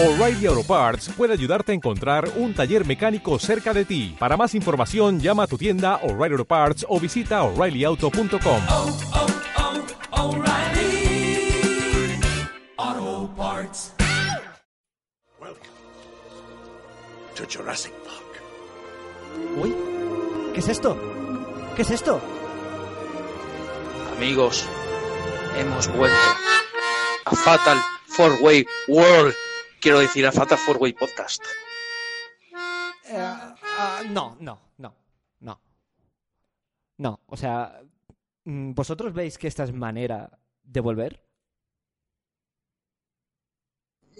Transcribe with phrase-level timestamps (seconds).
[0.00, 4.14] O'Reilly Auto Parts puede ayudarte a encontrar un taller mecánico cerca de ti.
[4.16, 8.62] Para más información, llama a tu tienda O'Reilly Auto Parts o visita oreillyauto.com.
[8.68, 8.98] oh,
[10.12, 11.50] oh, O'Reilly
[12.76, 13.92] Auto Parts.
[15.40, 15.66] Welcome
[17.34, 18.40] to Jurassic Park.
[19.60, 19.74] Uy,
[20.54, 20.96] ¿qué es esto?
[21.74, 22.20] ¿Qué es esto?
[24.16, 24.64] Amigos,
[25.58, 26.16] hemos vuelto
[27.24, 29.34] a Fatal Four Way World.
[29.80, 31.42] Quiero decir a Fatal Four Way Podcast.
[33.10, 34.94] Eh, ah, no, no, no,
[35.40, 35.60] no.
[36.98, 37.80] No, o sea,
[38.44, 41.22] mm, ¿vosotros veis que esta es manera de volver?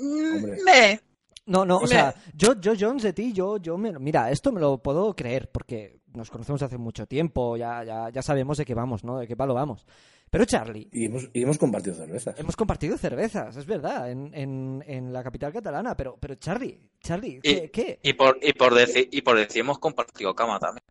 [0.00, 0.58] Hombre.
[0.64, 1.00] Me.
[1.46, 4.52] No, no, o Me- sea, yo, yo, Jones, de ti, yo, yo, me, mira, esto
[4.52, 8.64] me lo puedo creer porque nos conocemos hace mucho tiempo, ya, ya, ya sabemos de
[8.66, 9.18] qué vamos, ¿no?
[9.18, 9.86] De qué palo vamos.
[10.30, 12.38] Pero Charlie, Y hemos, y hemos compartido cervezas.
[12.38, 17.41] hemos compartido cervezas, es verdad, en, en, en la capital catalana, pero, pero Charlie, Charlie,
[17.42, 17.64] ¿qué?
[17.64, 17.98] Y, qué?
[18.02, 20.83] y por, y, por decir, y por decir, hemos compartido cama también.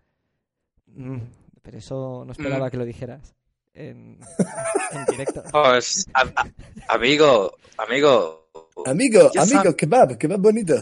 [0.87, 1.19] Mm,
[1.61, 2.71] pero eso no esperaba Mm.
[2.71, 3.35] que lo dijeras
[3.73, 4.19] en,
[4.91, 5.43] en directo.
[5.51, 8.43] Pues, a- a- amigo, amigo.
[8.85, 10.75] Amigo, Ya amigo, kebab, kebab bonito.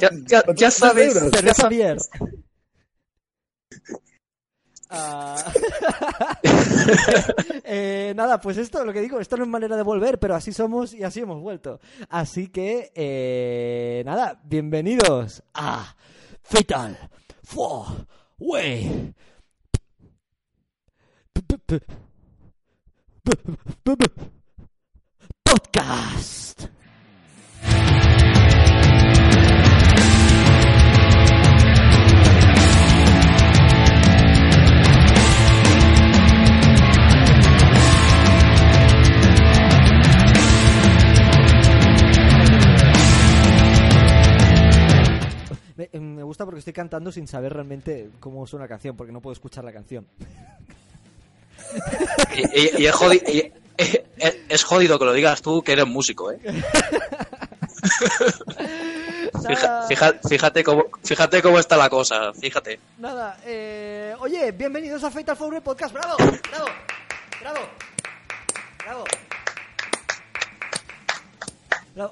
[0.00, 1.12] Ya, ya- ya sabes.
[1.14, 1.98] Cerveza Javier.
[4.90, 5.36] Ah.
[7.72, 10.52] Eh, nada, pues esto, lo que digo, esto no es manera de volver, pero así
[10.52, 11.78] somos y así hemos vuelto.
[12.08, 15.94] Así que, eh, nada, bienvenidos a
[16.42, 16.98] Fatal
[17.44, 18.06] Four
[18.38, 19.14] Way
[25.44, 26.62] Podcast.
[45.80, 49.12] Me, eh, me gusta porque estoy cantando sin saber realmente cómo suena la canción, porque
[49.12, 50.06] no puedo escuchar la canción.
[52.34, 54.00] Y, y- y es, jodi- y- es-
[54.48, 56.38] es jodido que lo digas tú, que eres músico, ¿eh?
[59.88, 62.80] Fija- fíjate, cómo, fíjate cómo está la cosa, fíjate.
[62.98, 65.94] nada eh, oye, bienvenidos a Fatal Four Podcast.
[65.94, 66.16] ¡Bravo!
[66.18, 66.66] ¡Bravo!
[67.40, 67.60] ¡Bravo!
[68.84, 69.04] ¡Bravo!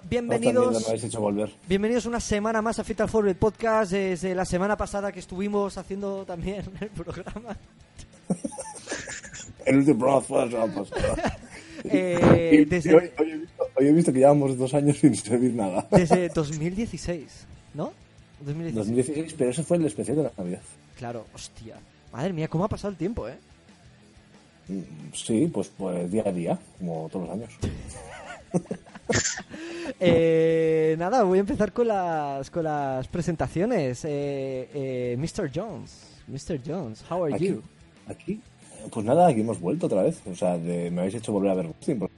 [0.09, 0.89] Bienvenidos.
[1.05, 1.51] hecho volver.
[1.69, 3.93] Bienvenidos una semana más a Fatal Forward Podcast.
[3.93, 7.57] Desde la semana pasada que estuvimos haciendo también el programa.
[9.65, 11.39] El último programa fue la semana pasada.
[11.85, 15.55] Eh, desde, hoy, hoy he visto, hoy he visto que llevamos dos años sin servir
[15.55, 15.87] nada.
[15.93, 17.93] desde 2016, ¿no?
[18.41, 18.75] 2016.
[18.75, 20.61] 2016, pero ese fue el especial de la Navidad.
[20.97, 21.77] Claro, hostia.
[22.13, 23.39] Madre mía, cómo ha pasado el tiempo, ¿eh?
[24.67, 24.81] Mm,
[25.15, 27.51] Sí, pues, pues día a día, como todos los años.
[30.01, 34.05] Eh, nada, voy a empezar con las, con las presentaciones.
[34.05, 35.51] Eh, eh, Mr.
[35.55, 36.21] Jones.
[36.29, 36.61] Mr.
[36.65, 37.63] Jones, how are Aquí, you?
[38.07, 38.41] aquí,
[38.93, 40.21] pues nada, aquí hemos vuelto otra vez.
[40.31, 42.15] O sea, de- me habéis hecho volver a ver wrestling, porque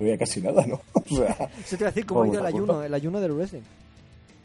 [0.00, 0.80] no veía casi nada, ¿no?
[0.94, 2.82] O sea, Eso te iba a decir, ¿cómo ha ido el ayuno?
[2.82, 3.60] El ayuno del wrestling.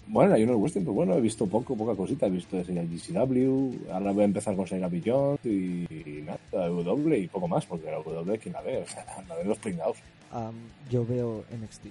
[0.08, 2.28] bueno, hay uno del wrestling, pues bueno, he visto poco, poca cosita.
[2.28, 7.28] He visto ese GCW, ahora voy a empezar con Sega Beyond y, nada, W y
[7.28, 8.84] poco más, porque la W, ¿quién la ve?
[8.84, 9.98] O sea, la ven los pringados.
[10.32, 10.56] Am,
[10.90, 11.86] yo veo NXT.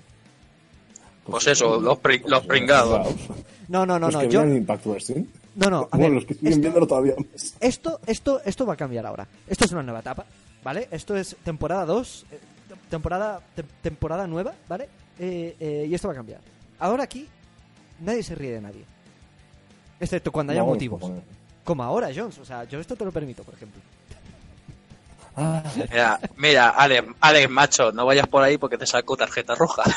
[1.24, 3.08] Pues eso, los los pringados.
[3.68, 4.20] No, no, no, Los no.
[4.20, 5.24] que Yo, Impact Wrestling.
[5.56, 5.88] no, no.
[5.90, 7.54] A ver, los que siguen esto- viéndolo todavía más.
[7.60, 9.26] Esto, esto, esto va a cambiar ahora.
[9.48, 10.24] Esto es una nueva etapa,
[10.62, 10.86] ¿vale?
[10.92, 12.38] Esto es temporada 2, eh,
[12.88, 14.88] temporada, te- temporada nueva, ¿vale?
[15.18, 16.40] Eh, eh, y esto va a cambiar.
[16.78, 17.26] Ahora aquí
[18.00, 18.84] nadie se ríe de nadie.
[19.98, 21.02] Excepto cuando haya No, motivos.
[21.64, 22.38] Como ahora, Jones.
[22.38, 23.80] O sea, yo esto te lo permito, por ejemplo.
[25.90, 29.82] Mira, mira, Alex, Alex, macho, no vayas por ahí porque te saco tarjeta roja.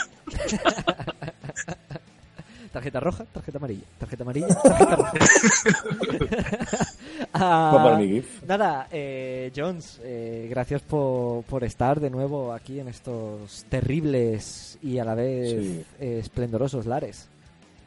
[2.71, 3.83] Tarjeta roja, tarjeta amarilla.
[3.97, 5.13] Tarjeta amarilla, tarjeta roja.
[7.33, 7.99] Ah.
[8.47, 14.97] Nada, eh, Jones, eh, gracias por, por estar de nuevo aquí en estos terribles y
[14.99, 15.85] a la vez Sí.
[15.99, 17.27] eh, esplendorosos lares.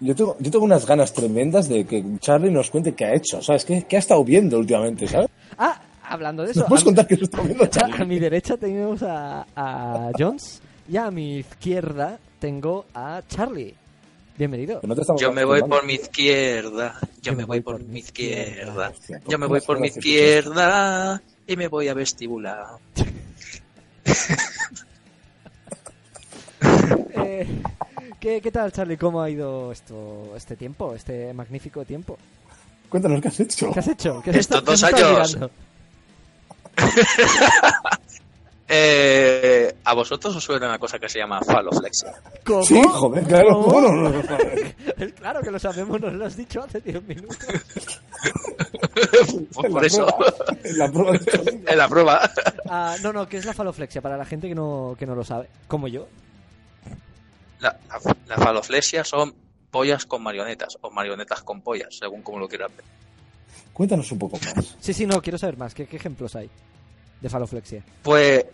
[0.00, 3.43] Yo tengo, yo tengo unas ganas tremendas de que Charlie nos cuente qué ha hecho,
[3.43, 3.64] ¿sabes?
[3.64, 5.28] ¿Qué, qué ha estado viendo últimamente, ¿sabes?
[5.58, 8.04] Ah, hablando de eso, ¿Nos puedes a, contar has estado viendo, a Charlie?
[8.06, 10.60] mi derecha tenemos a, a Jones
[10.90, 13.75] y a mi izquierda tengo a Charlie.
[14.37, 14.81] Bienvenido.
[14.81, 14.88] Que
[15.19, 19.46] Yo me voy por mi izquierda, yo me voy por mi izquierda, Hostia, yo me
[19.46, 22.66] ¿por voy por mi que izquierda y me voy a vestibular.
[27.14, 27.46] Eh,
[28.20, 28.96] ¿qué, qué tal, Charlie?
[28.96, 32.19] ¿Cómo ha ido esto, este tiempo, este magnífico tiempo?
[32.88, 33.70] Cuéntanos qué has hecho.
[33.72, 34.22] ¿Qué has hecho?
[34.22, 34.81] ¿Qué has Estos estado- qué has
[35.32, 35.50] dos años.
[38.74, 42.10] Eh, ¿A vosotros os suena una cosa que se llama faloflexia?
[42.42, 42.62] ¿Cómo?
[42.64, 43.60] Sí, joder, claro.
[43.64, 43.72] ¿Cómo?
[43.72, 44.22] ¿Cómo no?
[45.16, 47.36] Claro que lo sabemos, nos lo has dicho hace 10 minutos.
[49.02, 50.34] Pues En por la eso, prueba,
[50.64, 51.70] En la prueba de sonido.
[51.72, 52.30] en la prueba.
[52.70, 54.00] Ah, no, no, ¿qué es la faloflexia?
[54.00, 56.06] Para la gente que no, que no lo sabe, como yo.
[57.60, 59.34] La, la, la faloflexia son
[59.70, 62.84] pollas con marionetas o marionetas con pollas, según como lo quieras ver.
[63.72, 64.76] Cuéntanos un poco más.
[64.80, 65.74] Sí, sí, no, quiero saber más.
[65.74, 66.48] ¿Qué, qué ejemplos hay
[67.20, 67.82] de faloflexia?
[68.02, 68.44] Pues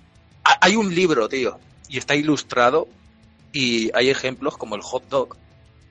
[0.44, 2.86] ha- hay un libro, tío, y está ilustrado
[3.52, 5.36] y hay ejemplos como el hot dog,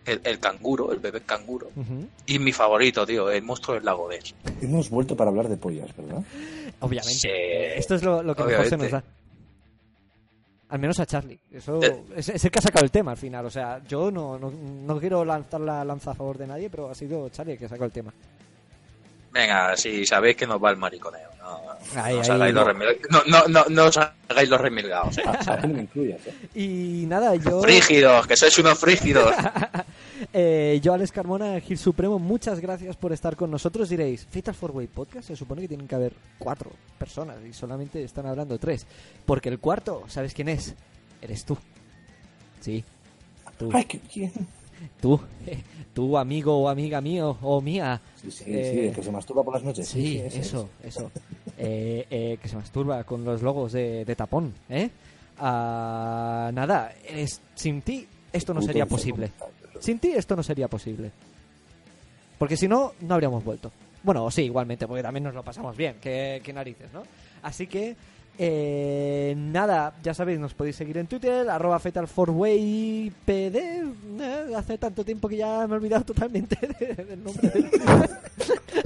[0.06, 1.69] el, el canguro, el bebé canguro,
[2.25, 4.33] y mi favorito, tío, el monstruo del lago Ness.
[4.62, 6.24] Hemos vuelto para hablar de pollas, ¿verdad?
[6.79, 7.19] Obviamente.
[7.19, 7.27] Sí.
[7.31, 9.03] Esto es lo, lo que mejor se nos da.
[10.69, 11.39] Al menos a Charlie.
[11.51, 12.03] Eso Eh.
[12.18, 13.45] es, es el que ha sacado el tema al final.
[13.45, 16.89] O sea, yo no, no, no quiero lanzar la lanza a favor de nadie, pero
[16.89, 18.13] ha sido Charlie el que ha sacado el tema.
[19.38, 22.66] Venga, si sabéis que nos va el mariconeo, no, Ahí, no os hagáis no.
[22.66, 25.24] los remil- no, no, no, no os hagáis los remilgados, eh.
[25.25, 26.34] A, a ti no me incluyas, ¿eh?
[26.56, 27.62] Y nada, yo.
[27.62, 29.34] Frígidos, que sois unos frígidos.
[30.34, 33.88] Eh, yo, Alex Carmona, Gil Supremo, muchas gracias por estar con nosotros.
[33.88, 38.04] Diréis, Fatal Four Way Podcast, se supone que tienen que haber cuatro personas y solamente
[38.04, 38.88] están hablando tres.
[39.28, 40.74] Porque el cuarto, ¿sabes quién es?
[41.22, 41.56] Eres tú.
[42.60, 42.84] Sí,
[43.60, 43.69] tú.
[43.72, 44.31] Ay, ¿qué- ¿quién?
[45.01, 45.19] Tú,
[45.94, 48.01] tú, amigo o amiga mío o mía.
[48.21, 49.88] Sí, sí, Eh, sí, el que se masturba por las noches.
[49.88, 51.12] Sí, eso, eso.
[51.57, 54.89] Eh, eh, que se masturba con los logos de, de tapón, ¿eh?
[55.39, 59.31] Ah, nada, es, sin ti esto no sería posible.
[59.79, 61.12] Sin ti esto no sería posible.
[62.38, 63.71] Porque si no, no habríamos vuelto.
[64.03, 65.97] Bueno, sí, igualmente, porque también nos lo pasamos bien.
[66.01, 67.03] Qué narices, ¿no?
[67.41, 67.95] Así que,
[68.38, 73.56] eh, nada, ya sabéis, nos podéis seguir en Twitter, arroba fatal4waypd.
[74.19, 77.51] Eh, hace tanto tiempo que ya me he olvidado totalmente de- del nombre.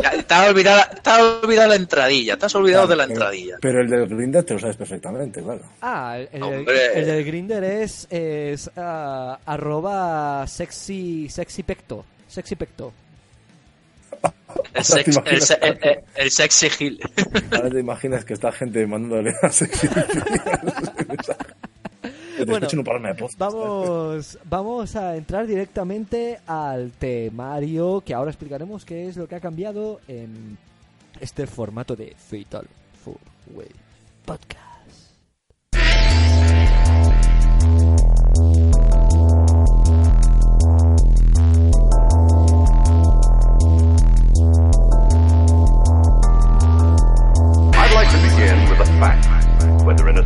[0.02, 3.14] Ya, te has olvidado, te has olvidado la entradilla, te has olvidado de la Pero-
[3.14, 3.58] entradilla.
[3.62, 5.62] Pero el del Grindr te lo sabes perfectamente, claro.
[5.82, 12.06] Ah, el, el, del Grinder es, es ah, arroba sexy, sexy pecto.
[12.28, 12.94] Sexy pecto.
[14.74, 15.48] El, ¿Te sex, el, imaginas?
[15.48, 17.00] se- el- el- el sexy gil.
[17.52, 19.88] Ahora te imaginas que está gente mandándole a sexy.
[19.88, 20.02] Te
[22.46, 23.38] Bueno, podcast.
[23.38, 29.40] Vamos, vamos a entrar directamente al temario que ahora explicaremos qué es lo que ha
[29.40, 30.58] cambiado en
[31.20, 32.66] este formato de Fatal
[33.04, 33.18] Four
[33.54, 33.68] Way
[34.26, 34.71] Podcast.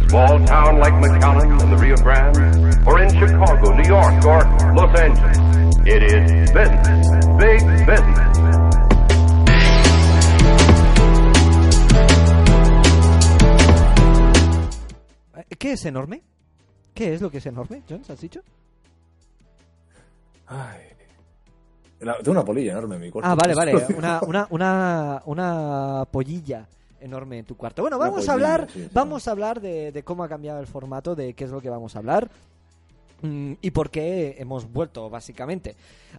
[0.09, 2.37] Small town like McAllen in the Rio Grande,
[2.87, 4.41] or in Chicago, New York, or
[4.73, 5.37] Los Angeles,
[5.85, 7.07] it is business.
[7.37, 8.35] Big business.
[15.37, 16.21] Eh, ¿Qué es enorme?
[16.93, 18.09] ¿Qué es lo que es enorme, Jones?
[18.09, 18.41] ¿Has dicho?
[20.47, 20.81] Ay.
[21.99, 23.29] La- tengo una polilla enorme en mi cuarto.
[23.29, 23.73] Ah, vale, vale.
[23.97, 26.67] Una, una, una, una pollilla
[27.05, 27.81] enorme en tu cuarto.
[27.81, 28.89] Bueno, vamos a pollilla, hablar, sí, sí.
[28.93, 31.69] vamos a hablar de, de cómo ha cambiado el formato, de qué es lo que
[31.69, 32.29] vamos a hablar.
[33.21, 35.75] mm, Y por qué hemos vuelto, básicamente.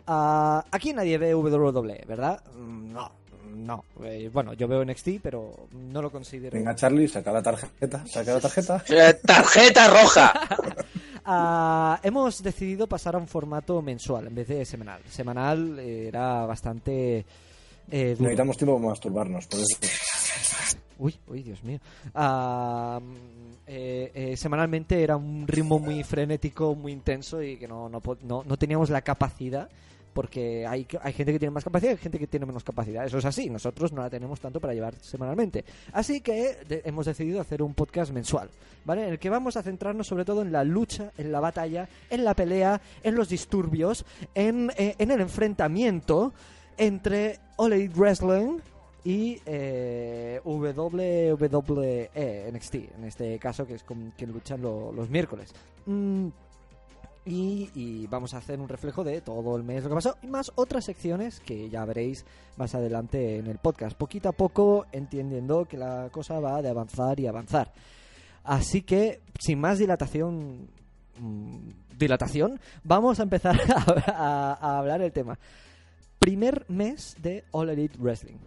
[0.07, 2.43] Ah, aquí nadie ve WWE, ¿verdad?
[2.57, 3.11] Mm, No,
[3.55, 3.85] no.
[4.05, 6.57] Eh, bueno, yo veo NXT, pero no lo considero.
[6.57, 8.07] Venga, Charlie, saca la tarjeta.
[8.07, 8.85] Saca la tarjeta.
[8.89, 10.33] Eh, ¡Tarjeta roja!
[11.29, 15.01] Ah, hemos decidido pasar a un formato mensual en vez de semanal.
[15.11, 17.19] Semanal era bastante.
[17.91, 18.17] eh.
[18.17, 19.47] Necesitamos tiempo para masturbarnos.
[19.49, 19.77] Por eso.
[20.99, 21.79] Uy, uy, Dios mío.
[22.15, 23.15] Ah, mm,
[23.67, 28.57] eh, eh, semanalmente era un ritmo muy frenético, muy intenso y que no, no, no,
[28.57, 29.69] teníamos la capacidad.
[30.15, 33.05] Porque hay, hay gente que tiene más capacidad y hay gente que tiene menos capacidad.
[33.05, 33.51] Eso es así.
[33.51, 35.63] Nosotros no la tenemos tanto para llevar semanalmente.
[35.93, 38.49] Así que hemos decidido hacer un podcast mensual.
[38.87, 39.03] ¿Vale?
[39.03, 42.25] En el que vamos a centrarnos sobre todo en la lucha, en la batalla, en
[42.25, 46.33] la pelea, en los disturbios, en, eh, en el enfrentamiento
[46.79, 48.61] entre All Wrestling
[49.09, 52.11] y eh, WWE
[52.53, 55.55] NXT, en este caso, que es con quien luchan lo- los miércoles.
[55.87, 56.29] Mm,
[57.25, 60.27] y, y vamos a hacer un reflejo de todo el mes lo que pasó y
[60.29, 62.25] más otras secciones que ya veréis
[62.57, 63.97] más adelante en el podcast.
[63.97, 67.73] Poquito a poco entendiendo que la cosa va de avanzar y avanzar.
[68.45, 70.69] Así que, sin más dilatación,
[71.19, 71.59] mm,
[71.99, 73.57] dilatación, vamos a empezar
[74.09, 75.39] a- a hablar el tema.
[76.19, 78.39] Primer mes de All Elite Wrestling.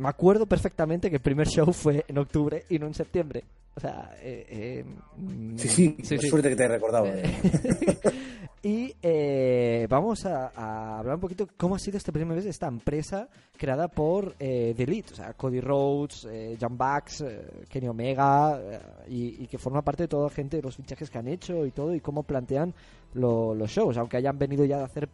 [0.00, 3.44] Me acuerdo perfectamente que el primer show fue en octubre y no en septiembre.
[3.76, 4.84] O sea, eh, eh,
[5.16, 7.06] mm, Sí, sí, qué suerte que te he recordado.
[8.62, 12.50] y eh, vamos a, a hablar un poquito cómo ha sido este primer mes de
[12.50, 17.40] esta empresa creada por eh, The Elite, o sea, Cody Rhodes, eh, John Bax, eh,
[17.68, 18.60] Kenny Omega,
[19.08, 21.70] y, y que forma parte de toda la gente, los fichajes que han hecho y
[21.70, 22.74] todo, y cómo plantean
[23.14, 25.08] lo- los shows, aunque hayan venido ya de hacer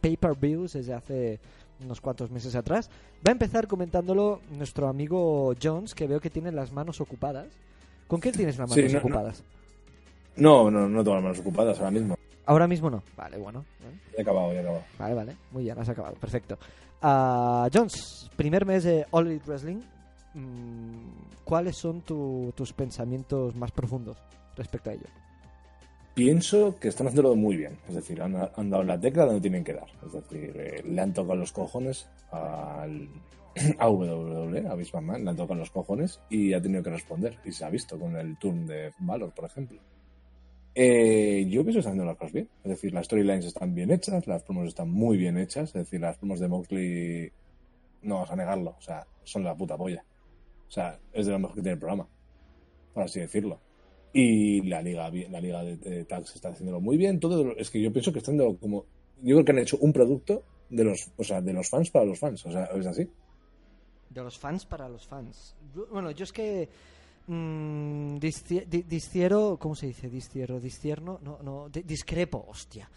[0.00, 1.40] pay-per-views desde hace
[1.84, 2.90] unos cuantos meses atrás.
[3.26, 7.46] Va a empezar comentándolo nuestro amigo Jones, que veo que tiene las manos ocupadas.
[8.08, 8.98] ¿Con qué tienes las manos no, no.
[8.98, 9.42] ocupadas?
[10.36, 12.16] No, no, no tengo las manos ocupadas ahora mismo.
[12.46, 13.02] Ahora mismo no.
[13.16, 13.64] Vale, bueno.
[14.12, 14.84] Ya he acabado, ya he acabado.
[14.98, 15.36] Vale, vale.
[15.52, 16.14] Muy bien, has acabado.
[16.16, 16.58] Perfecto.
[17.00, 19.80] Ah, Jones, primer mes de All Elite Wrestling.
[20.34, 24.16] Mm, ¿Cuáles son tu- tus pensamientos más profundos
[24.56, 25.06] respecto a ello?
[26.14, 27.78] Pienso que están haciéndolo muy bien.
[27.88, 29.88] Es decir, han, dado la tecla donde tienen que dar.
[30.04, 33.08] Es decir, eh, le han tocado los cojones al,
[33.78, 37.38] a WWE, a Vince McMahon, le han tocado los cojones y ha tenido que responder.
[37.44, 39.80] Y se ha visto con el turn de Valor, por ejemplo.
[40.74, 42.48] Eh, yo pienso que están haciendo las cosas bien.
[42.62, 45.70] Es decir, las storylines están bien hechas, las promos están muy bien hechas.
[45.70, 47.32] Es decir, las promos de Moxley,
[48.02, 50.04] no vas a negarlo, o sea, son la puta polla.
[50.68, 52.08] O sea, es de lo mejor que tiene el programa,
[52.92, 53.60] por así decirlo.
[54.12, 57.18] Y la liga, la liga de, de tags está haciéndolo muy bien.
[57.18, 58.84] Todo es que yo pienso que están de lo- como,
[59.22, 62.04] yo creo que han hecho un producto de los, o sea, de los fans para
[62.04, 62.44] los fans.
[62.46, 63.08] O sea, es así.
[64.10, 65.56] De los fans para los fans.
[65.74, 66.68] Yo- Bueno, yo es que.
[67.26, 69.56] mm, di- disciero.
[69.58, 70.10] ¿Cómo se dice?
[70.10, 70.60] Disciero.
[70.60, 71.18] Discierno.
[71.22, 71.68] No, no.
[71.70, 72.90] di- discrepo, hostia.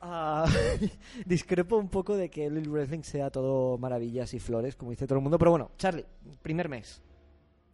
[0.00, 0.46] Ah,
[1.26, 5.18] discrepo un poco de que el wrestling sea todo maravillas y flores, como dice todo
[5.18, 5.38] el mundo.
[5.38, 6.06] Pero bueno, Charlie,
[6.40, 7.02] primer mes.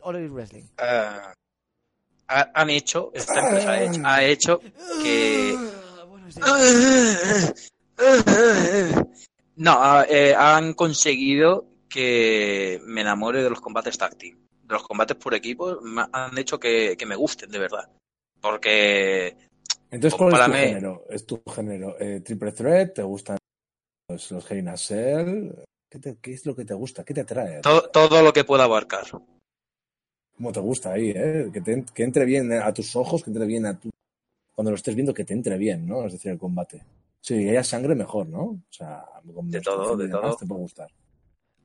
[0.01, 0.65] All Elite Wrestling.
[0.79, 1.33] Ah,
[2.29, 4.61] ha- han hecho, esta empresa ha hecho, ha hecho
[5.03, 5.59] que...
[9.57, 14.39] No, eh, han conseguido que me enamore de los combates team.
[14.65, 15.79] De los combates por equipo
[16.13, 17.89] han hecho que, que me gusten, de verdad.
[18.41, 19.37] Porque
[19.91, 21.05] Entonces, ¿cuál es tu mí- género?
[21.09, 22.95] ¿Es tu género eh, triple threat?
[22.95, 23.39] ¿Te gustan
[24.09, 25.51] los, los Hell in a Cell?
[25.89, 27.05] ¿Qué, te- qué es lo que te gusta?
[27.05, 27.61] ¿Qué te atrae?
[27.61, 29.05] to- todo lo que pueda abarcar.
[30.37, 31.13] ¿Cómo te gusta ahí?
[31.15, 31.49] eh?
[31.53, 33.91] Que, te, que entre bien a tus ojos, que entre bien a tu...
[34.55, 36.05] Cuando lo estés viendo, que te entre bien, ¿no?
[36.07, 36.83] Es decir, el combate.
[37.21, 38.43] Si haya sangre, mejor, ¿no?
[38.43, 40.37] O sea, con De todo, de demás todo.
[40.37, 40.91] Te puede gustar.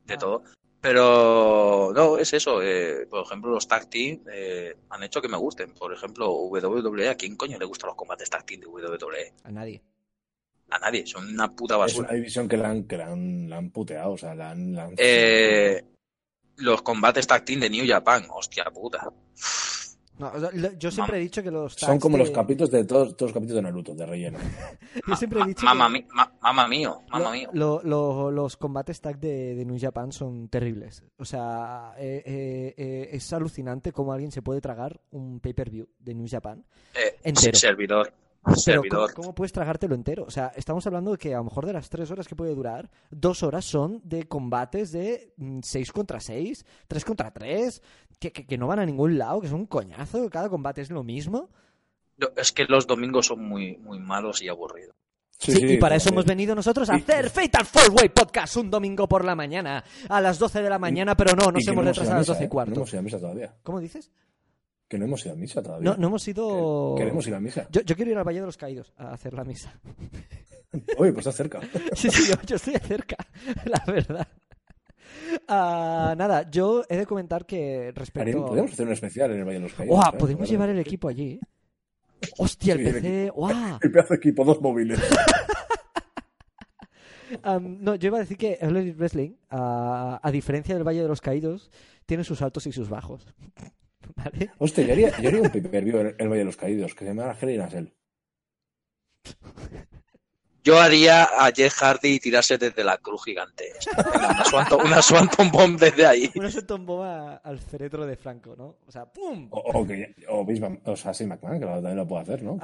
[0.05, 0.43] de todo.
[0.81, 2.61] Pero no, es eso.
[2.63, 5.73] eh, por ejemplo, los tag team eh, han hecho que me gusten.
[5.73, 9.33] Por ejemplo, WWE, ¿a quién coño le gustan los combates tag team de WWE?
[9.43, 9.81] A nadie.
[10.69, 12.07] A nadie, son una puta Es basura.
[12.09, 14.73] una división que la han, que la han, la han puteado, o sea, la han...
[14.73, 15.83] la han- Eh,
[16.59, 19.07] los combates tag team de New Japan, hostia puta.
[20.17, 20.33] No,
[20.77, 23.33] yo siempre he dicho que los Son como de- los capítulos de todos, todos los
[23.33, 24.37] capítulos de Naruto, de relleno.
[25.07, 27.49] Yo siempre he dicho Mamma, que mi- ma- mamma mío, mamma lo- mío.
[27.53, 31.05] lo- lo- los combates tag de, de New Japan son terribles.
[31.17, 36.13] O sea, eh, eh, eh, es alucinante cómo alguien se puede tragar un pay-per-view de
[36.13, 36.65] New Japan.
[36.95, 37.57] Eh, entero.
[37.57, 38.11] Servidor.
[38.65, 38.83] Pero.
[38.89, 40.25] ¿cómo, cómo puedes tragártelo entero?
[40.25, 42.55] O sea, estamos hablando de que a lo mejor de las tres horas que puede
[42.55, 47.81] durar, dos horas son de combates de 6 contra 6, 3 contra 3,
[48.19, 50.91] que, que, que no van a ningún lado, que es un coñazo, cada combate es
[50.91, 51.49] lo mismo.
[52.17, 54.95] No, Es que los domingos son muy, muy malos y aburridos.
[55.39, 59.07] Sí, y para eso hemos venido nosotros a hacer Fatal Four Way Podcast un domingo
[59.07, 62.17] por la mañana, a las 12 de la mañana, pero no, nos hemos retrasado a
[62.17, 62.49] las misa, 12 y ¿eh?
[62.49, 62.71] cuarto.
[62.71, 63.55] No hemos ido a misa todavía.
[63.63, 64.11] ¿Cómo dices?
[64.89, 65.89] Que no hemos ido a misa todavía.
[65.91, 66.96] No, no hemos ido...
[66.98, 67.67] Que- Queremos ir a misa.
[67.72, 69.72] Yo, yo quiero ir al Valle de los Caídos a hacer la misa.
[70.98, 71.60] Oye, pues está cerca.
[71.93, 73.15] Sí, sí, yo, yo estoy cerca,
[73.65, 74.27] la verdad.
[75.48, 79.60] Ah, nada, yo he de comentar que respecto Podríamos hacer un especial en el Valle
[79.60, 79.96] de los Caídos.
[79.96, 80.13] ¡Guau!
[80.13, 80.17] ¿eh?
[80.17, 81.39] Podemos llevar el equipo allí.
[82.39, 83.29] Hostia, el Sí, el PC.
[83.29, 83.77] ¡Guau!
[83.81, 85.00] El pedazo de equipo, dos móviles.
[87.62, 91.69] No, yo iba a decir que Elite Wrestling, a diferencia del Valle de los Caídos,
[92.08, 93.27] tiene sus altos y sus bajos.
[94.15, 94.51] ¿Vale?
[94.57, 97.13] Hostia, yo haría, yo haría un pay-per-view en el Valle de los Caídos que se
[97.13, 97.93] llama Hell in.
[100.61, 103.71] Yo haría a Jeff Hardy tirarse desde la cruz gigante.
[104.13, 106.29] Una Swanton, una Swanton Bomb desde ahí.
[106.35, 108.77] Una se tomó a- al féretro de Franco, ¿no?
[108.85, 109.47] O sea, ¡pum!
[109.51, 112.59] O, o, que, o, sea, Shane McMahon, que también lo puede hacer, ¿no?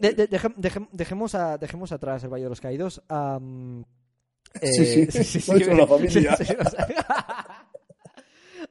[0.00, 3.02] De- de- dejem- dejemos, a- dejemos atrás el Valle de los Caídos.
[4.62, 5.40] Sí, sí.
[6.38, 6.86] Sí, sí, o sea.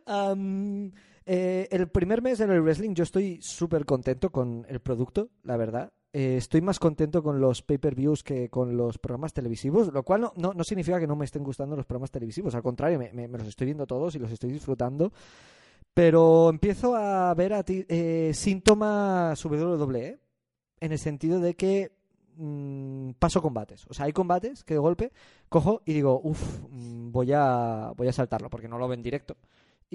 [0.06, 0.92] Am,
[1.26, 5.58] eh, el primer mes en el wrestling yo estoy súper contento con el producto, la
[5.58, 5.92] verdad.
[6.12, 10.34] Eh, estoy más contento con los pay-per-views que con los programas televisivos, lo cual no,
[10.36, 13.28] no, no significa que no me estén gustando los programas televisivos, al contrario, me, me-
[13.28, 15.12] me los estoy viendo todos y los estoy disfrutando.
[15.94, 20.20] Pero empiezo a ver a ti, eh, síntomas WWE
[20.80, 21.92] en el sentido de que
[22.36, 23.86] mm, paso combates.
[23.90, 25.12] O sea, hay combates que de golpe
[25.50, 29.38] cojo y digo, uff, voy a, voy a saltarlo porque no lo ven directo.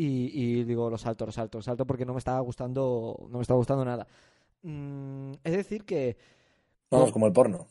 [0.00, 3.38] Y, y digo, lo salto, lo salto, lo salto porque no me estaba gustando, no
[3.38, 4.06] me estaba gustando nada.
[4.62, 6.16] Mm, es decir que
[6.90, 7.66] Vamos, como el porno.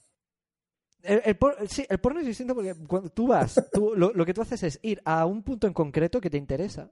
[1.03, 4.25] El, el por- sí, el porno es distinto porque cuando tú vas, tú, lo, lo
[4.25, 6.91] que tú haces es ir a un punto en concreto que te interesa,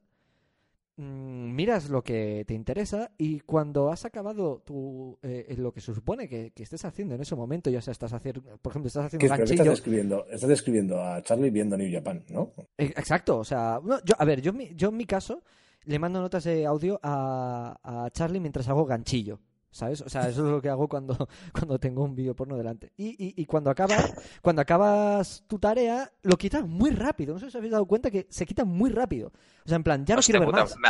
[0.97, 6.29] miras lo que te interesa y cuando has acabado tu, eh, lo que se supone
[6.29, 9.17] que, que estés haciendo en ese momento, ya sea estás haciendo, por ejemplo, estás ¿Qué,
[9.17, 10.25] haciendo ¿qué estás ganchillo, describiendo?
[10.29, 12.51] Estás describiendo a Charlie viendo New Japan, ¿no?
[12.77, 15.43] Eh, Exacto, o sea, no, yo, a ver, yo, en mi- yo en mi caso
[15.83, 19.39] le mando notas de audio a, a Charlie mientras hago ganchillo,
[19.75, 19.99] ¿sabes?
[20.01, 22.93] O sea, eso es lo que hago cuando, cuando tengo un vídeo porno delante.
[22.95, 27.33] Y, y, y cuando acabas, cuando acabas tu tarea, lo quitas muy rápido.
[27.33, 29.33] No sé si os habéis dado cuenta que se quita muy rápido.
[29.65, 30.77] O sea, en plan, ya no Hostia quiero ver puta, más.
[30.77, 30.89] me,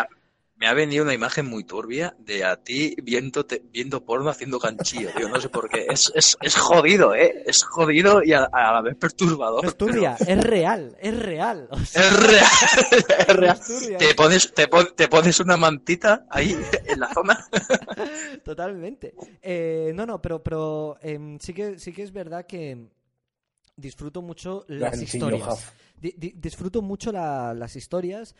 [0.57, 5.09] me ha venido una imagen muy turbia de a ti viendo, viendo porno haciendo ganchillo,
[5.15, 5.27] tío.
[5.27, 5.85] No sé por qué.
[5.89, 7.43] Es, es, es jodido, ¿eh?
[7.45, 9.63] Es jodido y a, a la vez perturbador.
[9.63, 11.67] No es turbia, es real, es real.
[11.71, 12.45] O sea, Es real,
[13.19, 13.57] es real.
[13.59, 16.57] es turbia, Te pones, te, pon- te pones una mantita ahí
[16.87, 17.45] en la zona.
[18.43, 19.13] Totalmente.
[19.41, 22.87] Eh, no, no, pero, pero em, sí, que, sí que es verdad que
[23.75, 25.47] disfruto mucho las Ganchillo historias.
[25.53, 25.69] Huff.
[25.99, 28.35] Di- di- disfruto mucho la- las historias,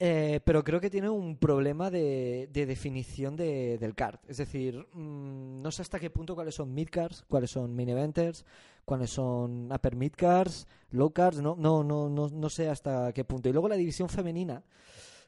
[0.00, 4.20] eh, pero creo que tiene un problema de, de definición de- del card.
[4.28, 8.44] Es decir, mm, no sé hasta qué punto cuáles son mid-cards, cuáles son main eventers,
[8.84, 13.48] cuáles son upper mid-cards, low cards, no, no, no, no, no sé hasta qué punto.
[13.48, 14.62] Y luego la división femenina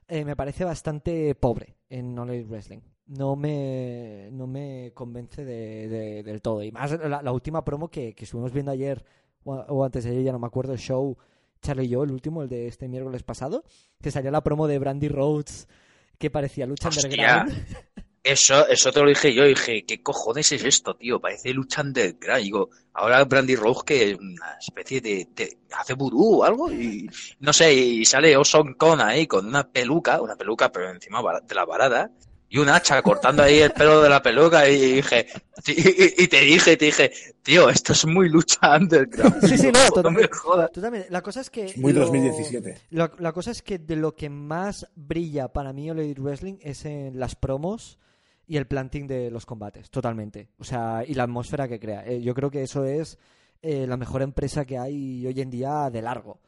[0.09, 2.81] eh, me parece bastante pobre en Elite Wrestling.
[3.07, 6.63] No me, no me convence de, de- del todo.
[6.63, 9.05] Y más la, última promo que, que estuvimos viendo ayer
[9.45, 11.17] o antes de ayer, ya no me acuerdo, el show
[11.63, 13.65] Charlie y yo, el último, el de este miércoles pasado,
[14.03, 15.69] que salía la promo de Brandy Rhodes
[16.19, 17.05] que parecía lucha Hostia.
[17.09, 17.67] underground.
[18.23, 21.19] Eso, eso te lo dije yo, dije, ¿qué cojones es esto, tío?
[21.21, 22.43] Parece lucha underground.
[22.43, 27.09] Digo, ahora Brandy Rose que es una especie de, de- hace vudú o algo y
[27.39, 31.55] no sé, y sale Oson Con ahí con una peluca, una peluca pero encima de
[31.55, 32.11] la varada
[32.51, 35.27] y un hacha cortando ahí el pelo de la peluca y dije,
[35.69, 39.47] y, te dije, te dije, tío, esto es muy lucha underground.
[39.47, 40.29] Sí, sí, no, no me totalmente.
[40.37, 40.73] jodas.
[40.73, 41.09] Totalmente.
[41.11, 41.73] La cosa es que.
[41.77, 42.77] Muy lo- 2017.
[42.91, 46.59] La, la cosa es que de lo que más brilla para mí All Elite Wrestling
[46.61, 47.99] es en las promos
[48.47, 50.49] y el planting de los combates, totalmente.
[50.59, 52.05] O sea, y la atmósfera que crea.
[52.05, 53.17] Eh, yo creo que eso es
[53.63, 56.41] eh, la mejor empresa que hay hoy en día de largo.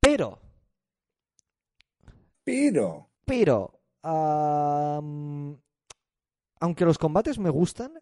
[0.00, 0.38] Pero,
[2.44, 5.58] Pero, pero, aunque
[6.84, 7.92] los combates me gustan,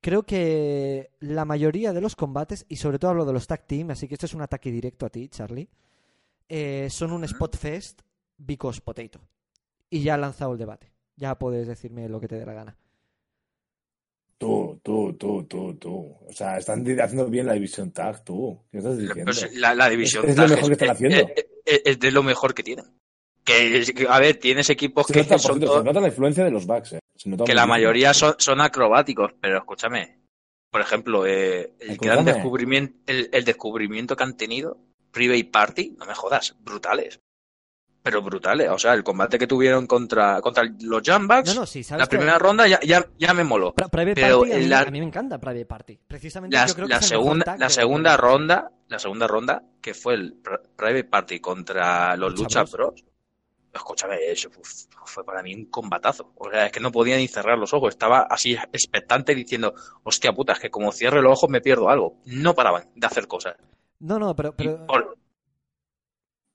[0.00, 3.90] creo que la mayoría de los combates, y sobre todo hablo de los tag team,
[3.90, 5.68] así que esto es un ataque directo a ti, Charlie,
[6.48, 8.00] eh, son un spot fest
[8.38, 9.20] because potato.
[9.88, 10.92] Y ya ha lanzado el debate.
[11.16, 12.76] Ya puedes decirme lo que te dé la gana.
[14.38, 16.16] tú, tú, tú, tú, tú.
[16.26, 18.58] O sea, están haciendo bien la división tag, tú.
[18.70, 19.30] ¿Qué estás diciendo?
[19.54, 21.16] La, la división Es- es lo tag mejor que están es- haciendo.
[21.36, 22.86] es- es- es de lo mejor que tienen.
[23.94, 26.44] Que, a ver, tienes equipos Se que nota, son cierto, todos- se nota la influencia
[26.44, 26.98] de los Bucks, eh.
[27.16, 30.18] Se nota que la mayoría son, son acrobáticos, pero escúchame,
[30.70, 34.78] por ejemplo, eh, el gran descubrimiento, el, el descubrimiento que han tenido,
[35.10, 37.20] Private Party, no me jodas, brutales.
[38.02, 41.82] Pero brutales, o sea, el combate que tuvieron contra, contra los Jumbucks, No, no, sí,
[41.84, 43.74] sabes la que- primera ronda ya, ya, ya me moló.
[43.74, 45.98] Private Pero Party, a mí, la- a mí me encanta Private Party.
[46.08, 49.26] Precisamente La, yo creo que la es el mejor segunda, la segunda ronda, la segunda
[49.26, 53.04] ronda, que fue el Pri- Private Party contra los Lucha Lucha Bros.
[53.72, 54.50] Escúchame, eso
[55.04, 56.32] fue para mí un combatazo.
[56.36, 57.90] O sea, es que no podía ni cerrar los ojos.
[57.90, 62.16] Estaba así expectante diciendo, hostia puta, es que como cierre los ojos me pierdo algo.
[62.26, 63.54] No paraban de hacer cosas.
[64.00, 64.54] No, no, pero...
[64.56, 64.72] Pero...
[64.72, 65.18] Pero por-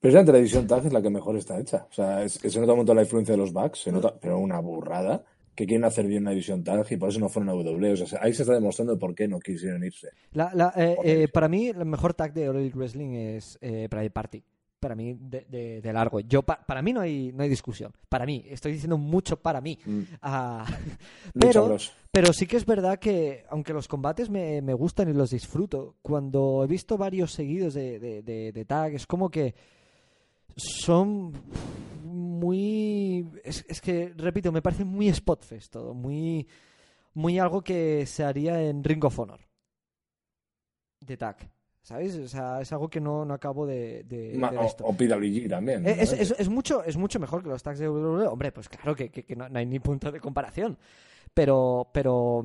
[0.02, 1.86] es la televisión tag es la que mejor está hecha.
[1.90, 4.14] O sea, es que se nota un montón la influencia de los Bucks, se nota,
[4.20, 5.24] pero una burrada,
[5.54, 7.92] que quieren hacer bien la división tag y por eso no fueron a W.
[8.02, 10.10] O sea, ahí se está demostrando por qué no quisieron irse.
[10.32, 14.10] La- la- eh, eh, para mí, el mejor tag de All Wrestling es eh, Private
[14.10, 14.44] Party.
[14.78, 16.20] Para mí, de, de- de largo.
[16.20, 17.92] Yo, pa- para mí no hay, no hay discusión.
[18.08, 19.78] Para mí, estoy diciendo mucho para mí.
[19.84, 20.00] Mm.
[20.22, 20.66] Ah,
[21.38, 21.76] pero,
[22.12, 25.96] pero sí que es verdad que, aunque los combates me, me gustan y los disfruto,
[26.02, 29.54] cuando he visto varios seguidos de, de tag, es como que
[30.56, 31.32] son
[32.04, 33.26] muy...
[33.44, 35.94] Es, es que, repito, me parece muy spotfest todo.
[35.94, 36.46] Muy,
[37.14, 39.40] muy algo que se haría en Ring of Honor.
[41.00, 41.50] De tag.
[41.86, 42.16] ¿Sabes?
[42.16, 44.84] O sea, es algo que no, no acabo de, de- Ma- de o, esto.
[44.84, 45.84] o PWG también.
[45.84, 45.88] ¿no?
[45.88, 48.26] Es, es- es mucho, es mucho mejor que los tags de WWE.
[48.26, 50.76] Hombre, pues claro que, que- que no, no hay ni punto de comparación.
[51.32, 52.44] Pero, pero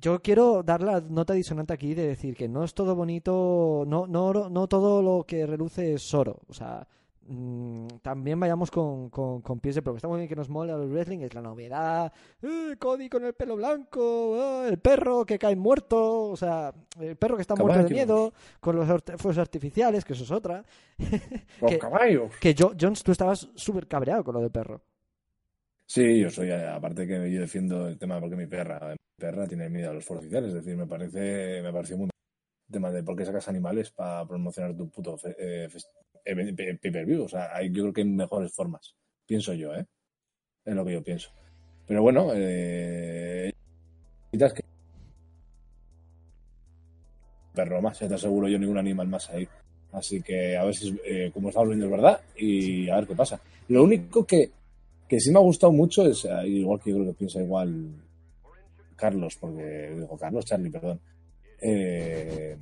[0.00, 4.08] yo quiero dar la nota disonante aquí de decir que no es todo bonito, no,
[4.08, 6.40] no, no todo lo que reluce es oro.
[6.48, 6.84] O sea,
[7.28, 9.96] mm, también vayamos con, con, con pies de prueba.
[9.96, 12.12] Está muy bien que nos mola el wrestling, es la novedad.
[12.42, 17.16] Eh, Cody con el pelo blanco, ah, el perro que cae muerto, o sea, el
[17.16, 18.86] perro que está muerto de miedo, con los
[19.18, 20.64] fuegos artificiales, que eso es otra.
[21.60, 22.32] Los que- caballos.
[22.40, 24.80] Que yo, Jones, tú estabas súper cabreado con lo del perro.
[25.86, 29.46] Sí, yo soy, eh, aparte que yo defiendo el tema porque mi perra, mi perra
[29.46, 32.08] tiene miedo a los fuegos oficiales, es decir, me parece, me pareció muy
[32.70, 35.86] tema de por qué sacas animales para promocionar tu puto fe- eh, fes-
[36.24, 37.24] pay- pay-per-view.
[37.24, 38.94] O sea, hay- yo creo que hay mejores formas.
[39.26, 39.86] Pienso yo, ¿eh?
[40.64, 41.30] Es lo que yo pienso.
[41.86, 43.52] Pero bueno, eh...
[44.32, 44.62] que-
[47.54, 49.46] Perro más, ya te aseguro yo ningún animal más ahí.
[49.92, 53.14] Así que a ver si, eh, como estamos viendo, es verdad y a ver qué
[53.14, 53.40] pasa.
[53.68, 54.50] Lo único que,
[55.06, 57.92] que sí me ha gustado mucho es, eh, igual que yo creo que piensa igual
[58.96, 61.00] Carlos, porque digo Carlos, Charlie, perdón.
[61.60, 62.56] Eh,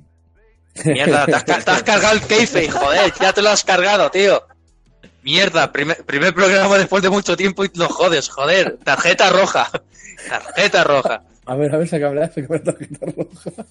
[0.85, 4.41] Mierda, te has, te has cargado el keife, joder, ya te lo has cargado, tío.
[5.23, 8.77] Mierda, primer, primer programa después de mucho tiempo y lo jodes, joder.
[8.83, 9.69] Tarjeta roja.
[10.27, 11.23] Tarjeta roja.
[11.45, 13.65] a ver, a ver, sácame la tarjeta roja.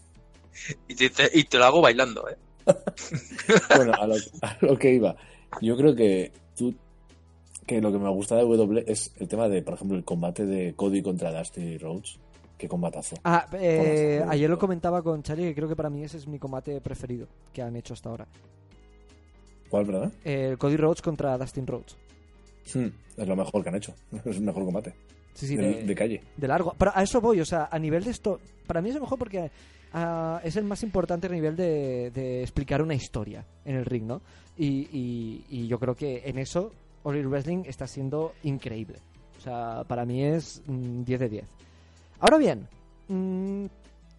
[0.86, 2.36] Y te, te- y te lo hago bailando, eh.
[3.76, 5.16] Bueno, a lo, a lo que iba.
[5.60, 6.74] Yo creo que tú,
[7.66, 10.44] que lo que me gusta de W es el tema de, por ejemplo, el combate
[10.46, 12.18] de Cody contra Dusty Rhodes.
[12.60, 13.16] Qué combatazo.
[13.24, 16.38] Ah, eh, ayer lo comentaba con Charlie que creo que para mí ese es mi
[16.38, 18.26] combate preferido que han hecho hasta ahora.
[19.70, 20.12] ¿Cuál, verdad?
[20.24, 21.96] El Cody Rhodes contra Dustin Rhodes.
[22.74, 23.94] Hmm, es lo mejor que han hecho.
[24.26, 24.92] Es el mejor combate.
[25.32, 26.20] Sí, sí, de, de, de calle.
[26.36, 26.74] de largo.
[26.76, 29.18] Pero a eso voy, o sea, a nivel de esto, para mí es el mejor
[29.18, 29.50] porque
[29.94, 34.04] ah, es el más importante a nivel de, de explicar una historia en el ring,
[34.04, 34.20] ¿no?
[34.58, 36.72] Y, y- y yo creo que en eso
[37.04, 38.98] All Wrestling está siendo increíble.
[39.38, 41.44] O sea, para mí es mm, 10 de 10.
[42.20, 42.68] Ahora bien,
[43.08, 43.64] mm,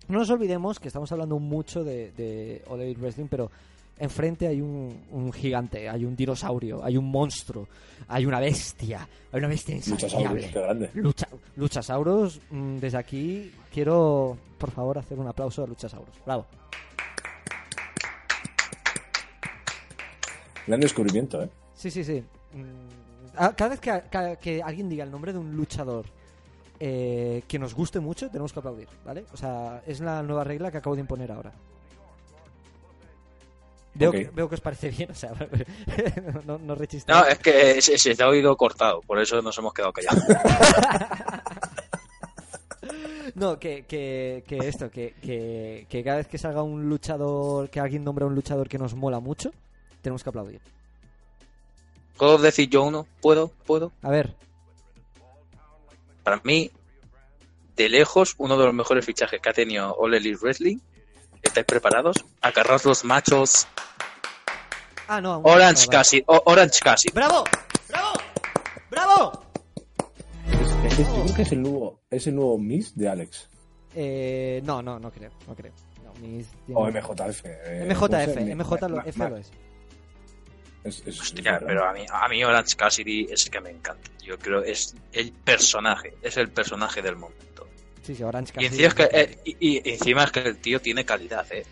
[0.07, 3.51] no nos olvidemos que estamos hablando mucho de, de All Elite Wrestling, pero
[3.99, 7.67] enfrente hay un, un gigante, hay un dinosaurio, hay un monstruo,
[8.07, 10.49] hay una bestia, hay una bestia insaciable.
[10.51, 10.89] qué grande.
[10.95, 16.15] Lucha, Luchasauros, mm, desde aquí quiero, por favor, hacer un aplauso a Luchasauros.
[16.25, 16.47] Bravo.
[20.65, 21.49] Gran descubrimiento, ¿eh?
[21.75, 22.23] Sí, sí, sí.
[22.53, 23.79] Mm, ah, Cada vez
[24.39, 26.05] que alguien diga el nombre de un luchador
[26.83, 29.23] eh, que nos guste mucho, tenemos que aplaudir, ¿vale?
[29.31, 31.51] O sea, es la nueva regla que acabo de imponer ahora.
[33.93, 35.31] Veo, que, veo que os parece bien, o sea,
[36.45, 37.15] no, no rechistéis.
[37.15, 40.23] No, es que se, se te ha oído cortado, por eso nos hemos quedado callados.
[43.35, 48.03] No, que, que, que esto, que, que, cada vez que salga un luchador, que alguien
[48.03, 49.51] nombra a un luchador que nos mola mucho,
[50.01, 50.59] tenemos que aplaudir.
[52.17, 53.07] ¿Puedo decir yo uno?
[53.21, 53.51] ¿Puedo?
[53.65, 53.93] ¿Puedo?
[54.01, 54.35] A ver,
[56.23, 56.71] Para mí,
[57.75, 60.77] de lejos, uno de los mejores fichajes que ha tenido All Elite Wrestling.
[61.41, 62.17] ¿Estáis preparados?
[62.41, 63.67] Agarraos los machos.
[65.07, 65.39] Ah, no.
[65.43, 66.33] Orange no.
[66.33, 67.13] O- Orange Cassidy.
[67.13, 67.43] ¡Bravo!
[67.89, 68.13] ¡Bravo!
[68.89, 69.43] ¡Bravo!
[70.47, 73.49] Es, es- yo creo que es el nuevo, es el nuevo Miss de Alex.
[73.95, 75.73] Eh, no, no, no creo, no creo.
[76.05, 77.41] No, mis- tiene- O MJF.
[77.45, 79.51] eh, MJF, ser, MJ lo, F lo es.
[80.83, 84.09] Es, es- Hostia, es pero a mí, a mí Orange Cassidy es que me encanta.
[84.23, 87.67] Yo creo es el personaje, es el personaje del momento.
[88.03, 88.83] Sí, sí, Orange Y Cassidy.
[88.85, 89.55] encima, es que, eh, y,
[89.87, 91.65] y encima es que el tío tiene calidad, ¿eh?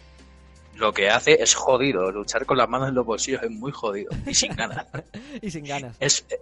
[0.75, 2.09] Lo que hace es jodido.
[2.11, 4.11] Luchar con las manos en los bolsillos es muy jodido.
[4.25, 4.85] Y sin ganas.
[5.41, 5.95] y sin ganas.
[5.99, 6.39] Es, eh,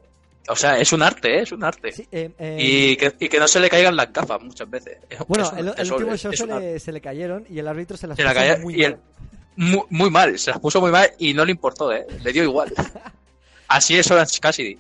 [0.50, 1.42] o sea, es un arte, ¿eh?
[1.44, 1.92] Es un arte.
[1.92, 4.98] Sí, eh, eh, Y, que, y que no se le caigan las gafas muchas veces.
[5.10, 7.68] Es- bueno, un- el, el es- último show se le, se le cayeron y el
[7.68, 8.98] árbitro se las Se la puso calla- muy y el-.
[9.58, 12.06] Muy, muy mal, se las puso muy mal y no le importó, ¿eh?
[12.24, 12.74] Le dio igual.
[13.67, 14.78] Así es Orange Cassidy.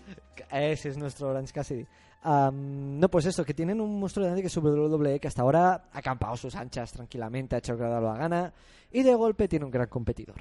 [0.51, 1.85] Ese es nuestro Orange Cassidy.
[2.23, 5.89] Am, no, pues eso, que tienen un monstruo grande que es WWE que hasta ahora
[5.91, 8.53] ha acampado sus anchas tranquilamente, ha hecho lo que la gana
[8.91, 10.35] y de golpe tiene un gran competidor.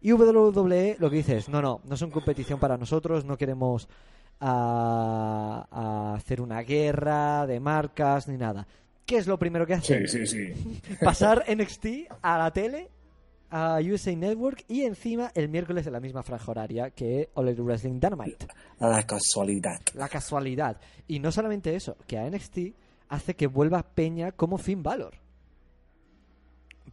[0.00, 3.88] Y WWE lo que dice es, no, no, no son competición para nosotros, no queremos
[4.40, 8.66] ah, hacer una guerra de marcas ni nada.
[9.06, 10.06] ¿Qué es lo primero que hacen?
[10.06, 10.80] Sí, sí, sí.
[11.00, 11.86] Pasar NXT
[12.22, 12.90] a la tele,
[13.56, 17.62] a USA Network y encima el miércoles en la misma franja horaria que All Elite
[17.62, 18.48] Wrestling Dynamite.
[18.80, 19.80] La casualidad.
[19.94, 20.80] La casualidad.
[21.06, 22.58] Y no solamente eso, que a NXT
[23.08, 25.23] hace que vuelva Peña como Finn Balor.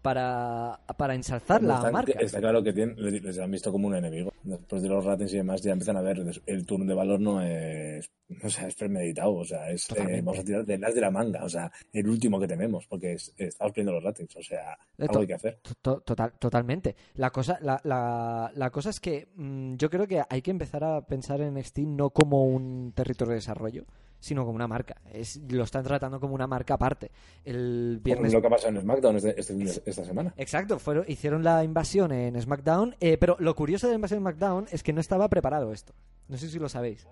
[0.01, 2.19] Para, para ensalzar la está, marca.
[2.19, 4.33] está claro que tienen, les han visto como un enemigo.
[4.43, 6.23] Después de los ratings y demás, ya empiezan a ver.
[6.47, 8.09] El turno de valor no es.
[8.43, 9.33] O sea, es premeditado.
[9.35, 9.87] O sea, es.
[9.91, 11.43] eh, vamos a tirar de las de la manga.
[11.43, 12.87] O sea, el último que tenemos.
[12.87, 14.35] Porque es- estamos perdiendo los ratings.
[14.37, 15.59] O sea, Eh, algo to- hay que hacer.
[15.81, 16.95] To- Total, totalmente.
[17.15, 20.83] La cosa, la, la, la cosa es que mm, yo creo que hay que empezar
[20.83, 23.85] a pensar en NXT no como un territorio de desarrollo,
[24.21, 24.95] sino como una marca.
[25.11, 27.11] Es, lo están tratando como una marca aparte.
[27.43, 30.33] El viernes lo que ha pasado en SmackDown este, este esta semana.
[30.37, 34.23] Exacto, fueron, hicieron la invasión en SmackDown, eh, pero lo curioso de la invasión en
[34.23, 35.91] SmackDown es que no estaba preparado esto.
[36.29, 37.05] No sé si lo sabéis.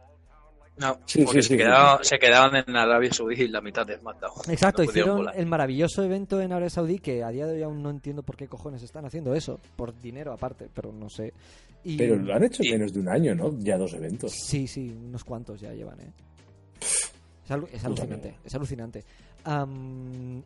[0.78, 1.64] No, Sí, porque sí, se, sí,
[2.04, 4.32] se en Arabia Saudí la mitad de SmackDown.
[4.50, 5.34] Exacto, No hicieron volar.
[5.38, 8.38] el maravilloso evento en Arabia Saudí, que a día de hoy aún no entiendo por
[8.38, 11.34] qué cojones están haciendo eso, por dinero aparte, pero no sé.
[11.84, 13.58] Y- Pero lo han hecho y- menos de un año, ¿no?
[13.60, 14.32] Ya dos eventos.
[14.32, 16.12] Sí, sí, unos cuantos ya llevan, ¿eh?
[17.50, 19.04] Es, alu- es alucinante, es alucinante.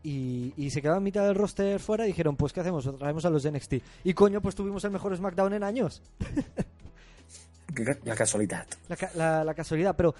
[0.03, 2.89] Y, y se quedaba en mitad del roster fuera y dijeron, pues ¿qué hacemos?
[2.97, 3.73] Traemos a los de NXT.
[4.05, 6.01] Y coño, pues tuvimos el mejor SmackDown en años.
[8.05, 8.67] La casualidad.
[8.87, 10.13] La, ca- la- la casualidad, pero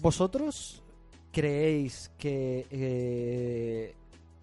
[0.00, 0.82] ¿vosotros
[1.30, 3.94] creéis que eh,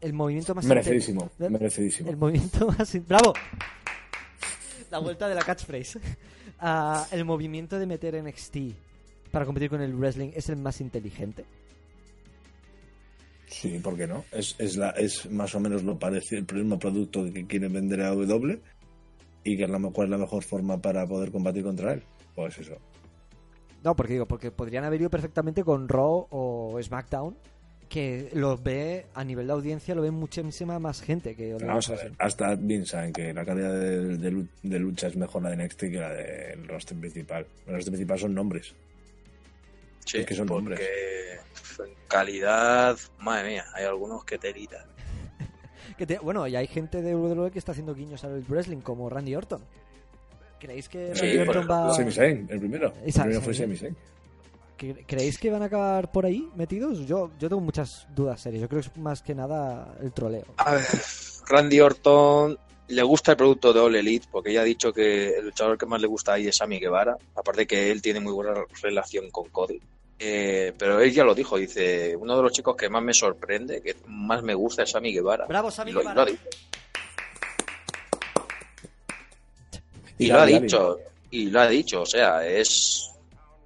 [0.02, 2.10] el movimiento más Merecidísimo, inte- merecidísimo.
[2.10, 3.34] El movimiento más bravo.
[4.92, 6.00] La vuelta de la catchphrase.
[6.58, 8.56] Ah, el movimiento de meter NXT
[9.36, 11.44] para competir con el wrestling es el más inteligente.
[13.48, 14.24] Sí, ¿por qué no?
[14.32, 18.00] Es, es, la, es más o menos lo parecido, el mismo producto que quieren vender
[18.02, 18.62] a W
[19.44, 22.02] y que es la, cuál es la mejor forma para poder combatir contra él.
[22.34, 22.78] Pues eso.
[23.84, 27.36] No, porque digo, porque podrían haber ido perfectamente con Raw o SmackDown,
[27.90, 31.96] que lo ve a nivel de audiencia, lo ve muchísima más gente que vamos a
[31.96, 35.50] ver, hasta bien saben que la calidad de, de lu- de lucha es mejor la
[35.50, 37.46] de NXT que la del roster principal.
[37.68, 38.74] El roster principal son nombres.
[40.06, 40.80] Sí, Es que son porque hombres.
[41.80, 44.86] en calidad, madre mía, hay algunos que telita.
[45.98, 49.10] Que te- bueno, y hay gente de WWE que está haciendo guiños al wrestling, como
[49.10, 49.62] Randy Orton.
[50.60, 51.94] ¿Creéis que Sí, Randy Orton va...
[51.94, 52.94] Sami Zayn, el primero.
[53.06, 53.98] El primero fue Sami Sami Zayn.
[54.78, 57.00] ¿Cre- ¿Creéis que van a acabar por ahí metidos?
[57.08, 58.62] Yo, yo tengo muchas dudas serias.
[58.64, 60.44] Yo creo que es más que nada el troleo.
[60.58, 60.84] A ver,
[61.48, 62.58] Randy Orton
[62.88, 65.86] le gusta el producto de All Elite porque ya ha dicho que el luchador que
[65.86, 69.50] más le gusta ahí es Sammy Guevara, aparte que él tiene muy buena relación con
[69.50, 69.80] Cody.
[70.20, 73.82] Eh, pero él ya lo dijo, dice, uno de los chicos que más me sorprende,
[73.82, 75.46] que más me gusta es Sammy Guevara.
[75.46, 76.16] Bravo, Sammy lo- y Guevara.
[76.16, 76.50] lo ha dicho.
[80.18, 81.00] Y lo ha dicho,
[81.32, 83.12] y lo ha dicho, o sea, es,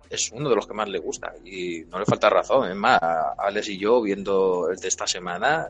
[0.10, 2.70] es uno de los que más le gusta y no le falta razón.
[2.72, 3.00] Es más,
[3.38, 5.68] Alex y yo viendo el de esta semana,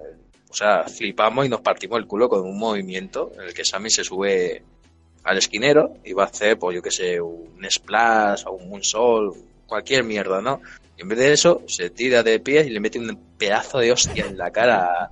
[0.49, 3.89] o sea, flipamos y nos partimos el culo con un movimiento en el que Sammy
[3.89, 4.63] se sube
[5.23, 9.37] al esquinero y va a hacer, pues yo qué sé, un splash o un moonsault,
[9.67, 10.61] cualquier mierda, ¿no?
[10.97, 13.91] Y en vez de eso, se tira de pies y le mete un pedazo de
[13.91, 15.11] hostia en la cara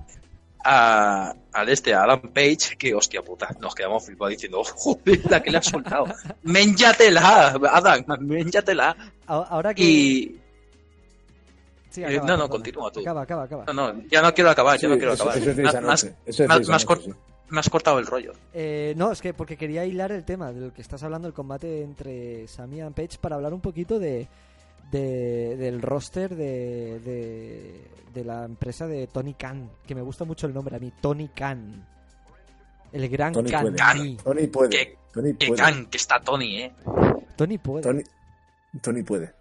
[0.64, 5.42] a, al este, a Adam Page, que hostia puta, nos quedamos flipados diciendo, joder, la
[5.42, 6.06] que le ha soltado.
[6.42, 8.96] Ménjatela, Adam, ménjatela.
[9.26, 9.82] Ahora que...
[9.82, 10.38] Y,
[11.90, 12.48] Sí, eh, no, no, perdona.
[12.48, 13.00] continúa tú.
[13.00, 13.64] Acaba, acaba, acaba.
[13.66, 15.38] no, no, ya no quiero acabar, ya no quiero eso- acabar.
[15.48, 16.42] eso Me- has- eso sí.
[16.42, 18.32] me cortado el rollo.
[18.52, 21.82] Eh, no, es que porque quería hilar el tema del que estás hablando, el combate
[21.82, 24.28] entre Sami y Page, para hablar un poquito de,
[24.90, 30.46] de- del roster de, de, de la empresa de Tony Khan, que me gusta mucho
[30.46, 31.86] el nombre a mí, Tony Khan.
[32.92, 33.62] El gran Tony Khan.
[33.62, 34.16] puede.
[34.22, 34.70] Tony puede.
[34.70, 35.34] Que- Tony
[35.88, 36.72] Que está Tony, eh.
[37.36, 37.82] Tony puede.
[37.82, 38.02] Tony,
[38.82, 39.32] Tony puede.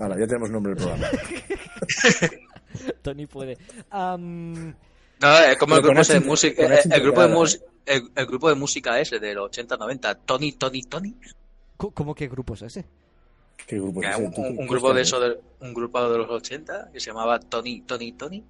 [0.00, 1.06] Ahora, ya tenemos nombre del programa.
[3.02, 3.56] Tony puede.
[3.92, 8.48] No, es como el grupo de música, eh, el, grupo de mus- el, el grupo
[8.48, 11.14] de música ese de los 80-90, Tony, Tony, Tony.
[11.76, 12.84] ¿Cómo que grupo es ese?
[13.66, 14.34] ¿Qué grupo es un, ese?
[14.34, 17.82] ¿Tú- un- grupo de eso de, un grupo de los 80 que se llamaba Tony,
[17.82, 18.44] Tony, Tony.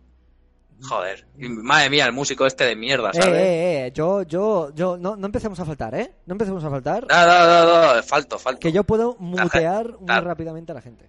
[0.82, 3.34] Joder, madre mía, el músico este de mierda, Eh, ¿sabes?
[3.40, 6.10] eh, eh, yo, yo, yo, no, no empecemos a faltar, ¿eh?
[6.26, 7.06] No empecemos a faltar.
[7.08, 8.58] No, no, no, no, falto, falto.
[8.58, 11.08] Que yo puedo mutear muy rápidamente a la gente.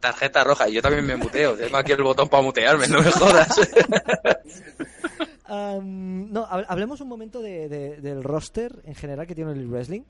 [0.00, 1.54] Tarjeta roja, y yo también me muteo.
[1.56, 3.48] Tengo aquí el botón para mutearme, no me jodas.
[5.50, 10.02] No, hab- hablemos un momento de, de- del roster en general que tiene el wrestling.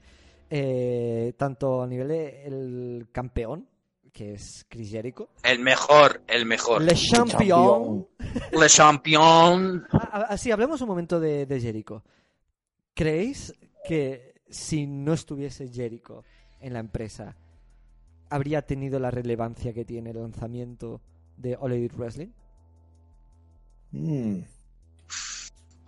[0.51, 3.69] Eh, tanto a nivel de el campeón,
[4.13, 5.29] que es Chris Jericho.
[5.45, 6.83] El mejor, el mejor.
[6.83, 8.07] Le champion.
[8.53, 9.87] Le champion.
[9.93, 12.03] Ah, ah, sí, hablemos un momento de, de Jericho.
[12.95, 13.55] ¿Creéis
[13.87, 16.25] que si no estuviese Jericho
[16.61, 17.37] en la empresa,
[18.31, 21.01] habría tenido la relevancia que tiene el lanzamiento
[21.37, 22.29] de All Elite Wrestling?
[23.93, 24.39] Mm,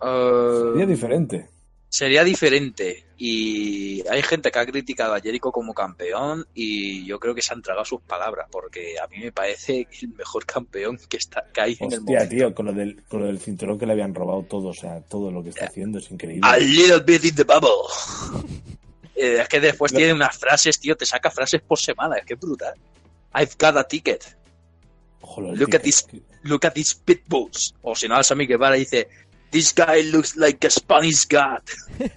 [0.03, 1.49] Eh, sería diferente.
[1.89, 3.05] sería diferente.
[3.17, 7.53] Y hay gente que ha criticado a Jericho como campeón y yo creo que se
[7.53, 11.61] han tragado sus palabras porque a mí me parece el mejor campeón que, está, que
[11.61, 12.35] hay en el Hostia, momento.
[12.35, 15.01] tío, con lo, del, con lo del cinturón que le habían robado todo, o sea,
[15.01, 16.41] todo lo que está haciendo es increíble.
[16.49, 17.69] A little bit in the bubble.
[19.15, 22.33] Eh, es que después tiene unas frases, tío, te saca frases por semana, es que
[22.33, 22.73] es brutal.
[23.33, 24.37] I've got a ticket.
[25.21, 26.07] Joder, Look at this,
[26.43, 27.75] look at these pitbulls.
[27.83, 29.07] O si no, Sammy Guevara dice,
[29.51, 31.61] this guy looks like a Spanish god.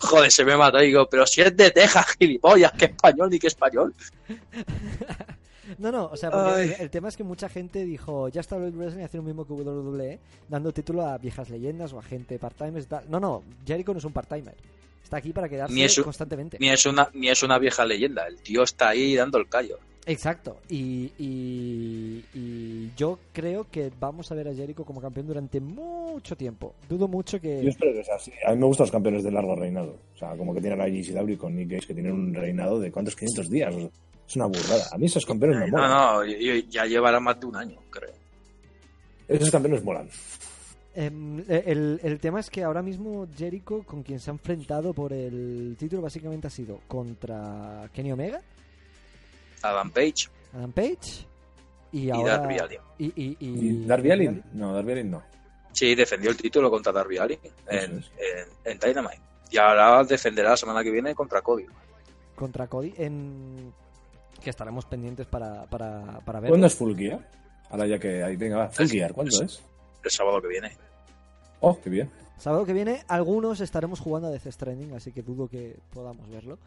[0.00, 3.38] Joder, se me mató y digo, pero si es de Texas, gilipollas, que español ni
[3.38, 3.94] que español.
[5.76, 6.30] No, no, o sea,
[6.62, 9.52] el, el tema es que mucha gente dijo, ya está wrestling haciendo lo mismo que
[9.52, 12.86] WWE, dando título a viejas leyendas o a gente part-timers.
[13.08, 14.56] No, no, Jericho no es un part-timer.
[15.08, 16.58] Está aquí para quedarse Ni es un- constantemente.
[16.60, 19.78] Ni es una, ni es una vieja leyenda, el tío está ahí dando el callo.
[20.04, 20.58] Exacto.
[20.68, 26.36] Y, y, y yo creo que vamos a ver a Jericho como campeón durante mucho
[26.36, 26.74] tiempo.
[26.90, 27.68] Dudo mucho Yo que...
[27.68, 28.32] espero que sea así.
[28.46, 29.96] A mí me gustan los campeones de largo reinado.
[30.14, 32.92] O sea, como que tienen a GCW con Nick Gage, que tienen un reinado de
[32.92, 33.16] ¿cuántos?
[33.16, 33.74] 500 días.
[34.28, 34.84] Es una burrada.
[34.92, 35.90] A mí esos campeones me No, molan.
[35.90, 38.12] no, y ya llevará más de un año, creo.
[39.26, 40.08] Esos campeones molan.
[41.00, 45.12] Em, el, el tema es que ahora mismo Jericho, con quien se ha enfrentado por
[45.12, 48.40] el título, básicamente ha sido contra Kenny Omega,
[49.62, 51.26] Adam Page Adam Page
[51.92, 52.38] y, y ahora.
[52.38, 52.78] Darby Allin.
[52.98, 54.42] Y, y, y- ¿Y Darby Allin?
[54.54, 55.22] No, Darby Allin no.
[55.72, 58.02] Sí, defendió el título contra Darby Allin en, en,
[58.64, 59.20] en Dynamite.
[59.50, 61.64] Y ahora defenderá la semana que viene contra Cody.
[62.34, 63.72] contra Cody, en
[64.42, 66.48] que estaremos pendientes para, para, para ver.
[66.50, 67.20] ¿Cuándo es Full Gear?
[67.70, 68.68] Ahora ya que ahí, venga, va.
[68.70, 69.62] Full Es- Gear, ¿cuándo es- es?
[70.04, 70.76] El sábado que viene.
[71.60, 72.10] Oh, qué bien.
[72.38, 76.58] Sábado que viene, algunos estaremos jugando a Death Stranding, así que dudo que podamos verlo.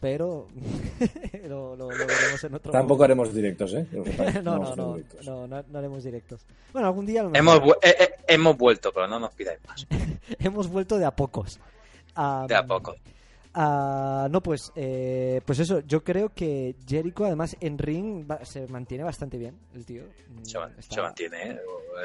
[0.00, 0.48] Pero
[1.48, 3.86] lo, lo- lo veremos en otro Tampoco haremos directos, ¿eh?
[4.42, 5.24] No, no, no, directos.
[5.26, 6.42] no, no, no haremos directos.
[6.72, 9.32] Bueno, algún día a lo mejor Hemos, vu- eh, eh, hemos vuelto, pero no nos
[9.32, 9.86] pidáis más.
[10.40, 11.58] hemos vuelto de a pocos.
[12.16, 12.96] Ah, De a poco.
[13.54, 18.66] Ah, no, pues, eh, pues eso, yo creo que Jericho, además, en ring va- se
[18.68, 20.02] mantiene bastante bien, el tío.
[20.28, 21.58] Mm, Se, man- está- se mantiene, ¿eh?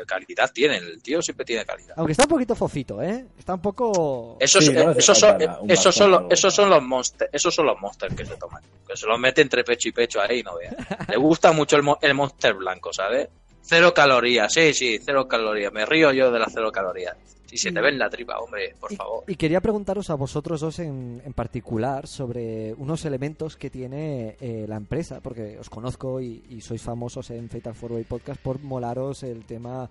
[0.06, 1.94] Calidad tiene, el tío siempre tiene calidad.
[1.98, 3.26] Aunque está un poquito fofito, ¿eh?
[3.38, 4.38] Está un poco...
[4.40, 7.66] Esos, Sí, no hace esos, son, esos, los, bastón, esos son los monsters, esos son
[7.66, 8.62] los monsters que se toman.
[8.88, 10.76] Que se los mete entre pecho y pecho ahí, no veas.
[11.10, 13.28] Le gusta mucho el, mo- el monster blanco, ¿sabes?
[13.62, 15.74] Cero calorías, sí, sí, cero calorías.
[15.74, 17.16] Me río yo de las cero calorías.
[17.50, 19.24] Si se te Y- ve en la tripa, hombre, por Y- favor.
[19.28, 24.66] Y, quería preguntaros a vosotros dos en, en particular sobre unos elementos que tiene eh,
[24.68, 28.60] la empresa, porque os conozco y, y sois famosos en Fatal Four Way Podcast por
[28.62, 29.90] molaros el tema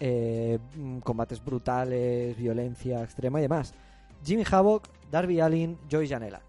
[0.00, 0.58] eh,
[1.02, 3.72] combates brutales, violencia extrema y demás.
[4.24, 6.42] Jimmy Havoc, Darby Allin, Joey Janela.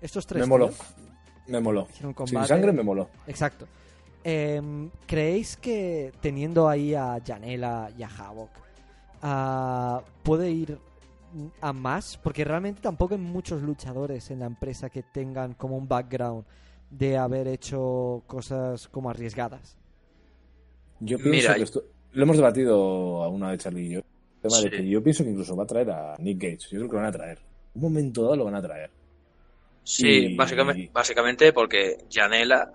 [0.00, 0.70] Estos tres Me moló.
[1.46, 1.88] Me moló.
[2.26, 3.08] Sin sangre me moló.
[3.26, 3.66] Exacto.
[4.24, 8.50] Em, ¿Creéis que teniendo ahí a Janela y a Havoc
[10.22, 10.78] puede ir
[11.60, 12.16] a más?
[12.22, 16.44] Porque realmente tampoco hay muchos luchadores en la empresa que tengan como un background
[16.90, 19.76] de haber hecho cosas como arriesgadas.
[21.00, 21.82] Yo pienso Mira, que esto...
[22.12, 23.98] Lo hemos debatido a una de Charlie y yo.
[24.00, 24.70] El tema de Sí.
[24.70, 26.68] que yo pienso que incluso va a traer a Nick Gates.
[26.70, 27.38] Yo creo que lo van a traer.
[27.74, 28.90] Un momento dado lo van a traer.
[29.82, 32.70] Sí, y- básicamente, básicamente porque Janela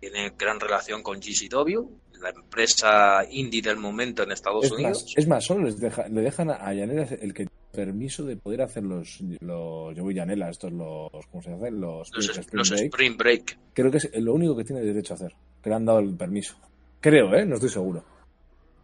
[0.00, 1.88] tiene gran relación con GCW,
[2.20, 5.02] la empresa indie del momento en Estados Es Unidos.
[5.04, 8.62] más, es más, solo les deja, le dejan a Yanela el que permiso de poder
[8.62, 11.80] hacer los, los yo voy Yanela, estos los, ¿cómo se hacen?
[11.80, 12.84] Los, los, Spring los Break.
[12.84, 13.58] Spring Break.
[13.72, 16.16] Creo que es lo único que tiene derecho a hacer, que le han dado el
[16.16, 16.56] permiso.
[17.00, 17.46] Creo, ¿eh?
[17.46, 18.04] No estoy seguro.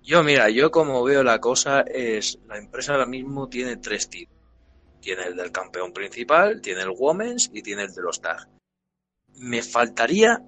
[0.03, 4.35] Yo, mira, yo como veo la cosa es, la empresa ahora mismo tiene tres tipos.
[5.01, 8.49] Tiene el del campeón principal, tiene el Women's y tiene el de los Tag.
[9.39, 10.43] Me faltaría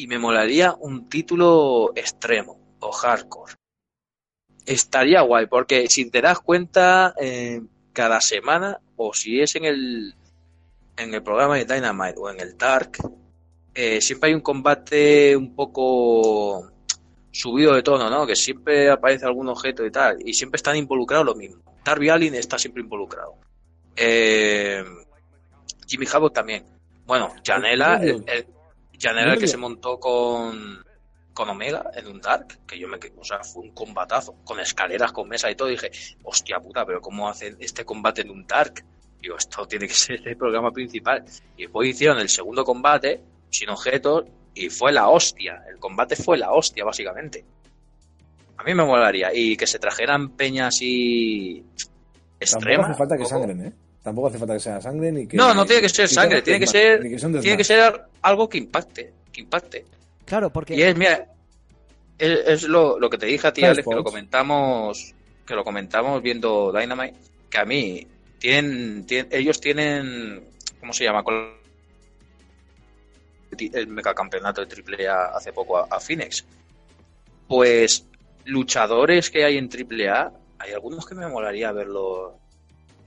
[0.00, 3.52] y me molaría un título extremo o hardcore.
[4.64, 7.60] Estaría guay, porque si te das cuenta, eh,
[7.92, 10.14] cada semana, o si es en el,
[10.96, 12.92] en el programa de Dynamite o en el Dark,
[13.74, 16.70] eh, siempre hay un combate un poco
[17.30, 18.26] subido de tono, ¿no?
[18.26, 21.62] Que siempre aparece algún objeto y tal, y siempre están involucrados lo mismo.
[21.84, 23.34] Darby Allin está siempre involucrado.
[23.96, 24.82] Eh,
[25.86, 26.64] Jimmy Havoc también.
[27.04, 28.24] Bueno, Janela, el,
[29.00, 30.84] el- Janela el que se montó con,
[31.32, 34.60] con Omega en un Dark, que yo me que- o sea, fue un combatazo, con
[34.60, 35.90] escaleras, con mesa y todo, y dije,
[36.22, 38.84] hostia puta, pero ¿cómo hacen este combate en un Dark?
[39.20, 41.24] Digo, esto tiene que ser el programa principal.
[41.56, 45.62] Y después hicieron el segundo combate, sin objetos, y fue la hostia.
[45.70, 47.44] El combate fue la hostia, básicamente.
[48.56, 49.30] A mí me molaría.
[49.34, 52.90] Y que se trajeran peñas así Tampoco extremas.
[52.90, 53.46] hace falta que tampoco.
[53.46, 53.72] sangren, ¿eh?
[54.02, 55.36] Tampoco hace falta que sea sangre ni que.
[55.36, 57.00] No, no tiene que ser sangre, tiene que ser-
[57.42, 59.12] Tiene que ser algo que impacte.
[59.32, 59.84] Que impacte.
[60.24, 60.74] Claro, porque...
[60.74, 61.26] Y es, mira,
[62.18, 65.14] es, es lo, lo que te dije a ti, Alex, que lo comentamos,
[65.46, 67.14] que lo comentamos viendo Dynamite,
[67.50, 68.06] que a mí
[68.38, 70.44] tienen, tienen- ellos tienen,
[70.80, 71.22] ¿cómo se llama?
[73.58, 76.44] El megacampeonato de AAA hace poco a, a Phoenix.
[77.48, 78.06] Pues
[78.44, 82.32] luchadores que hay en AAA, hay algunos que me molaría verlos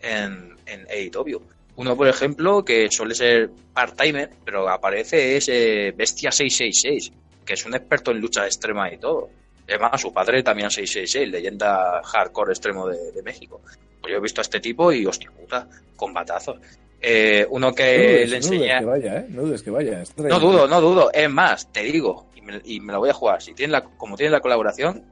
[0.04, 1.42] en, en AEW.
[1.76, 7.12] Uno, por ejemplo, que suele ser part-timer, pero aparece es eh, Bestia 666,
[7.44, 9.30] que es un experto en lucha extrema y todo.
[9.68, 13.62] Además, su padre también 666, leyenda hardcore extremo de, de México.
[14.00, 16.58] Pues yo he visto a este tipo y, hostia puta, combatazos.
[17.02, 18.80] Eh, uno No que dudes, le no dudes enseña...
[18.80, 19.26] que vaya, ¿eh?
[19.30, 20.04] No dudes que vaya.
[20.18, 21.12] No dudo, no dudo.
[21.12, 23.42] Es más, te digo, y me, y me la voy a jugar.
[23.42, 25.04] Si tiene la, como tiene la colaboración,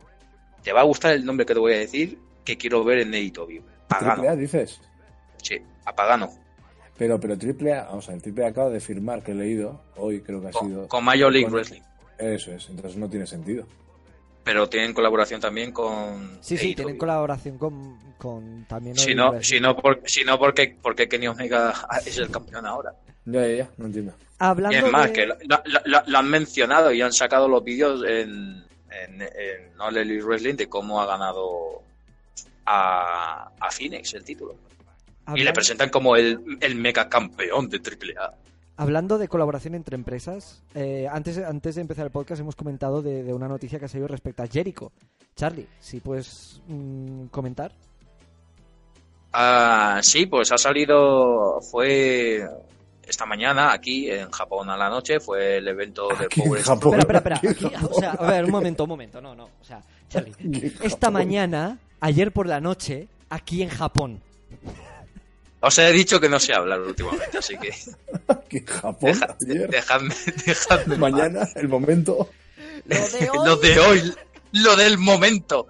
[0.63, 3.13] te va a gustar el nombre que te voy a decir que quiero ver en
[3.13, 3.63] Editobio.
[3.87, 4.35] Triple A, Pagano.
[4.37, 4.79] dices.
[5.41, 6.29] Sí, a Pagano.
[6.97, 9.35] Pero, pero Triple A, vamos a ver, el Triple A acaba de firmar que he
[9.35, 10.87] leído hoy, creo que ha sido.
[10.87, 11.81] Con, Major League con- Wrestling.
[12.17, 13.65] Eso es, entonces no tiene sentido.
[14.43, 16.37] Pero tienen colaboración también con.
[16.41, 18.95] Sí, sí, tienen colaboración con, con también...
[18.97, 21.73] Si no, si no, por, si no porque, porque Kenny Omega
[22.05, 22.93] es el campeón ahora.
[23.25, 24.13] Ya, ya, ya, no entiendo.
[24.19, 27.47] Y Hablando es más, de- que lo, lo- lo- lo han mencionado y han sacado
[27.47, 31.83] los vídeos en, en, en All Elite Wrestling de cómo ha ganado
[32.65, 34.55] a, a Phoenix el título.
[35.35, 38.33] Y le presentan como el, el mega campeón de AAA.
[38.77, 43.23] Hablando de colaboración entre empresas, eh, antes, antes de empezar el podcast hemos comentado de,
[43.23, 44.91] de una noticia que ha salido respecto a Jericho.
[45.35, 47.71] Charlie, si puedes mm, comentar.
[49.33, 52.45] Ah, sí, pues ha salido, fue
[53.03, 56.61] esta mañana aquí en Japón a la noche, fue el evento del Aquí en Power
[56.63, 56.99] Japón.
[56.99, 57.53] Espera, espera, espera.
[57.53, 59.21] ¿Qué Aquí, o sea, a ver, un momento, un momento.
[59.21, 59.45] No, no.
[59.45, 60.33] O sea, Charlie.
[60.81, 64.21] Esta mañana, ayer por la noche, aquí en Japón.
[65.61, 67.69] Os he dicho que no sé hablar últimamente, así que
[68.57, 72.29] en Japón, deja- ayer, dejadme, dejadme mañana, el momento.
[72.85, 73.45] Lo de hoy.
[73.45, 74.15] lo de hoy,
[74.53, 75.67] lo del momento.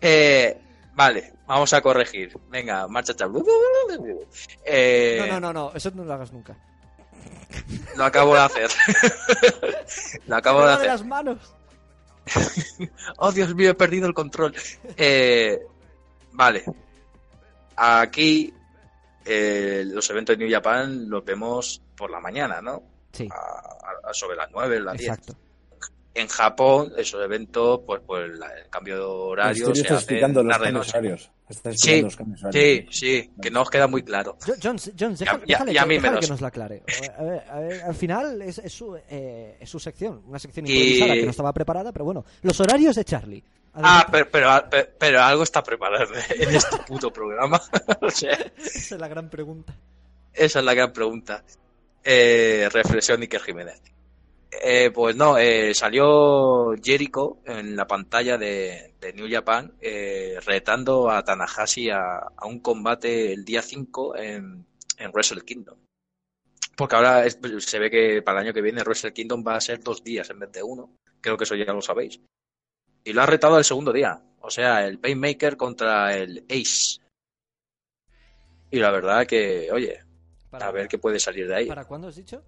[0.00, 0.58] Eh,
[0.94, 2.36] vale, vamos a corregir.
[2.48, 3.12] Venga, marcha.
[4.64, 5.72] Eh, No, no, no, no.
[5.74, 6.56] Eso no lo hagas nunca.
[7.96, 8.70] Lo acabo de hacer.
[10.26, 10.86] lo acabo de hacer.
[10.86, 11.38] las manos.
[13.18, 14.54] Oh, Dios mío, he perdido el control.
[14.96, 15.60] Eh,
[16.32, 16.64] vale.
[17.76, 18.52] Aquí
[19.26, 22.82] eh, los eventos de New Japan los vemos por la mañana, ¿no?
[23.12, 25.10] Sí, A- a- sobre las 9, las 10.
[26.18, 30.42] En Japón, esos eventos, pues, pues la- el cambio de horario Estoy se está explicando
[30.42, 30.90] los cambios noche.
[30.90, 31.30] horarios.
[31.76, 32.96] Sí, los cambios sí, horarios.
[32.96, 34.36] sí, que no os queda muy claro.
[34.44, 36.82] Jo- Jones, Jones, deja- Ya- ya- déjale, ya déjale lo que nos la aclare.
[37.18, 40.66] A ver, a ver, al final es, es su, eh, es su sección, una sección
[40.66, 43.44] Y- improvisada que no estaba preparada, pero bueno, los horarios de Charlie.
[43.74, 44.10] Ah, Adelante.
[44.10, 47.60] pero, pero, pero- pero algo está preparado en este puto programa.
[48.00, 49.74] o sea, Esa es la gran pregunta.
[50.32, 51.44] esa es la gran pregunta.
[52.02, 53.80] Eh, reflexión Iker Jiménez.
[54.62, 61.10] Eh, pues no, eh, salió Jericho en la pantalla de, de New Japan eh, retando
[61.10, 64.64] a Tanahashi a, a un combate el día 5 en,
[64.98, 65.78] en Wrestle Kingdom.
[66.76, 69.60] Porque ahora es- se ve que para el año que viene Wrestle Kingdom va a
[69.60, 70.90] ser dos días en vez de uno.
[71.20, 72.20] Creo que eso ya lo sabéis.
[73.04, 74.20] Y lo ha retado el segundo día.
[74.40, 77.00] O sea, el Painmaker contra el Ace.
[78.70, 80.00] Y la verdad que, oye,
[80.52, 81.66] a ver qué puede salir de ahí.
[81.66, 82.42] ¿Para cuándo has dicho?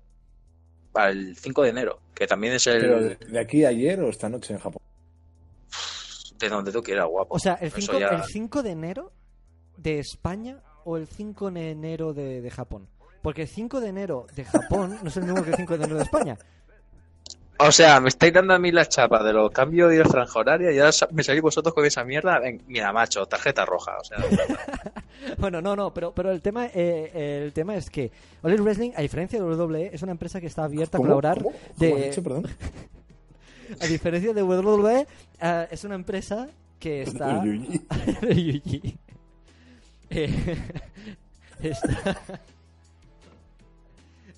[0.99, 4.09] Para el 5 de enero, que también es el Pero de, aquí a ayer o
[4.09, 4.83] esta noche en Japón.
[6.41, 7.37] de donde tú quieras, guapo.
[7.37, 9.13] O sea, el Eso 5, ya- el 5 de enero
[9.77, 12.89] de España o el 5 de enero de, de Japón.
[13.23, 15.85] Porque el 5 de enero de Japón no es el mismo que el 5 de
[15.85, 16.37] enero de España.
[17.61, 20.71] O sea, me estáis dando a mí la chapa de los cambios de franja horaria
[20.71, 22.39] y ahora me salís vosotros con esa mierda.
[22.39, 23.97] Ven, mira, macho, tarjeta roja.
[24.01, 24.19] O sea,
[25.39, 28.93] Bueno, no, no, pero, pero el tema eh, el tema es que All Elite Wrestling,
[28.97, 31.09] a diferencia de WWE, es una empresa que está abierta a ¿Cómo?
[31.09, 31.43] colaborar.
[31.43, 31.51] ¿Cómo?
[31.79, 32.47] ¿Cómo de- perdón?
[33.83, 35.07] A diferencia de WWE,
[35.43, 36.49] eh, es una empresa
[36.79, 37.45] que está.
[37.45, 37.83] Yuyi.
[38.23, 38.99] de Yuji.
[40.11, 40.57] Eh,
[41.61, 42.17] está.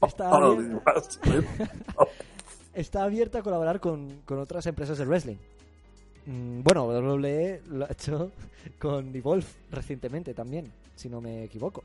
[0.03, 1.45] Está, ¿eh?
[2.75, 5.37] Está abierta a colaborar con, con otras empresas de wrestling.
[6.27, 8.31] Mm, Bueno, WWE lo ha hecho
[8.79, 11.83] con Evolve recientemente también, si no me equivoco.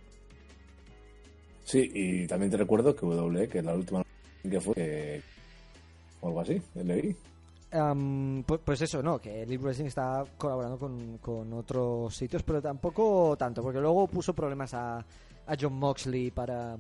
[1.64, 4.04] Sí, y también te recuerdo que W, que la última
[4.44, 5.22] que fue, que-
[6.22, 7.16] o algo así, leí.
[7.72, 12.62] Am, pu- pues eso, no, que Elite Wrestling está colaborando con, con otros sitios, pero
[12.62, 16.78] tampoco tanto, porque luego puso problemas a, a John Moxley para,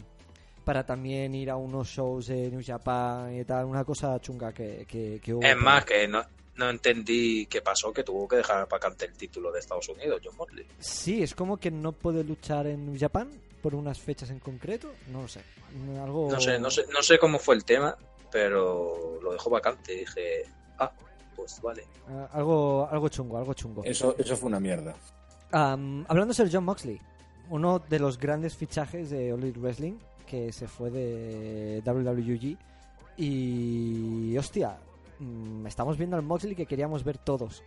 [0.66, 4.86] para también ir a unos shows de New Japan y tal, una cosa chunga que,
[4.88, 5.44] que, que hubo.
[5.44, 9.52] es más, que no, no entendí qué pasó, que tuvo que dejar vacante el título
[9.52, 10.66] de Estados Unidos, John Motley.
[10.80, 13.30] Sí, es como que no puede luchar en New Japan
[13.62, 15.42] por unas fechas en concreto, no lo sé.
[16.02, 16.30] Algo...
[16.32, 17.98] No sé, no sé, no sé cómo fue el tema,
[18.32, 19.94] pero lo dejó vacante.
[19.94, 20.44] Y dije,
[20.80, 20.92] ah,
[21.36, 21.86] pues vale.
[22.08, 23.84] Ah, algo, algo chungo, algo chungo.
[23.84, 24.96] Eso, eso fue una mierda.
[25.52, 27.00] Am, hablando de John Moxley,
[27.50, 32.58] uno de los grandes fichajes de All Elite Wrestling, que se fue de WWG.
[33.18, 34.38] Y.
[34.38, 34.78] Hostia,
[35.20, 37.64] mm, estamos viendo al Moxley que queríamos ver todos.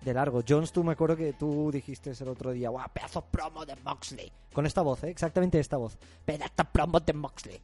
[0.00, 0.42] De largo.
[0.46, 4.32] Jones, tú me acuerdo que tú dijiste el otro día, ¡guau, pedazo promo de Moxley!
[4.52, 5.10] Con esta voz, ¿eh?
[5.10, 5.96] exactamente esta voz.
[6.24, 7.60] Pedazo promo de Moxley.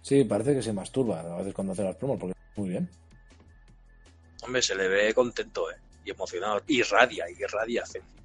[0.00, 2.88] Sí, parece que se masturba a veces cuando hace las promos, porque muy bien.
[4.42, 5.74] Hombre, se le ve contento, eh,
[6.06, 6.62] y emocionado.
[6.68, 7.84] Irradia, irradia.
[7.84, 8.16] felicidad.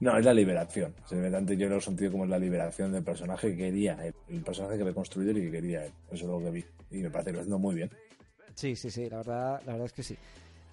[0.00, 0.94] No, es la liberación.
[1.06, 4.14] Se ve tanto, yo lo he sentido como la liberación del personaje que quería él.
[4.28, 5.92] El personaje que había construido y que quería él.
[6.10, 6.64] Eso es lo que vi.
[6.90, 7.90] Y me parece que lo haciendo muy bien.
[8.54, 10.16] Sí, sí, sí, la verdad, la verdad es que sí.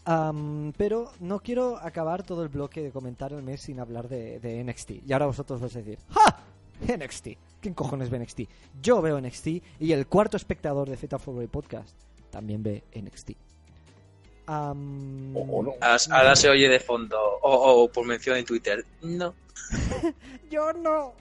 [0.06, 4.64] Am, pero no quiero acabar todo el bloque de comentar el mes sin hablar de,
[4.64, 5.08] NXT.
[5.08, 6.44] Y ahora vosotros vais a decir, ¡Ja!
[6.98, 7.28] NXT.
[7.62, 8.42] ¿Quién cojones ve NXT?
[8.82, 9.48] Yo veo NXT
[9.80, 11.96] y el cuarto espectador de Four Way Podcast
[12.30, 13.32] también ve NXT.
[14.46, 15.74] Am, O, o no.
[15.82, 19.34] Ahora, se oye de fondo, o o por mención en Twitter, no.
[20.52, 21.14] Yo no.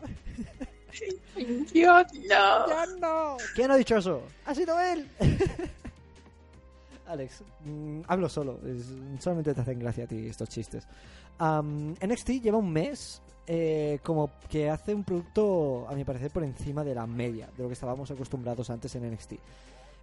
[1.73, 2.29] Dios, no.
[2.29, 3.37] ¡Ya no!
[3.55, 4.23] ¿Quién ha dicho eso?
[4.45, 5.09] ¡Ha sido él!
[7.07, 8.59] Alex, mm, hablo solo.
[8.66, 10.87] es- solamente te hacen gracia a ti estos chistes.
[11.39, 16.45] Am, NXT lleva un mes eh, como que hace un producto, a mi parecer, por
[16.45, 19.33] encima de la media, de lo que estábamos acostumbrados antes en NXT.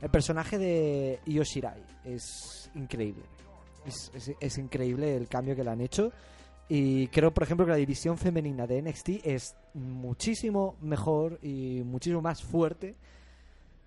[0.02, 3.24] El personaje de Io Shirai es increíble.
[3.86, 6.12] Es, es- es increíble el cambio que le han hecho.
[6.70, 12.22] Y creo, por ejemplo, que la división femenina de NXT es muchísimo mejor y muchísimo
[12.22, 12.96] más fuerte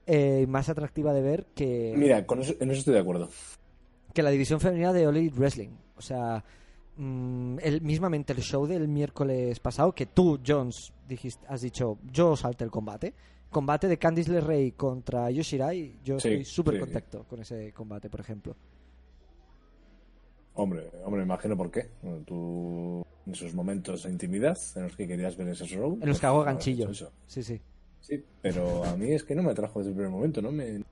[0.07, 3.29] eh, y más atractiva de ver que, Mira, con eso, en eso estoy de acuerdo.
[4.13, 5.71] que la división femenina de All Wrestling.
[5.97, 6.43] O sea,
[6.97, 12.37] mm, el, mismamente el show del miércoles pasado, que tú, Jones, dijiste, has dicho, yo
[12.37, 13.15] salte el combate.
[13.53, 18.11] Combate de Candice LeRae contra Yoshirai, yo Sí, estoy súper sí, contento con ese combate,
[18.11, 18.57] por ejemplo.
[20.55, 21.91] Hombre, hombre, me imagino por qué.
[22.27, 25.99] Tú, en esos momentos de intimidad en los que querías ver ese show.
[26.01, 26.93] En los que pues, hago ganchillo.
[27.27, 27.61] Sí, sí.
[28.01, 30.51] Sí, pero a mí es que no me atrajo desde el primer momento, ¿no?
[30.51, 30.83] Me,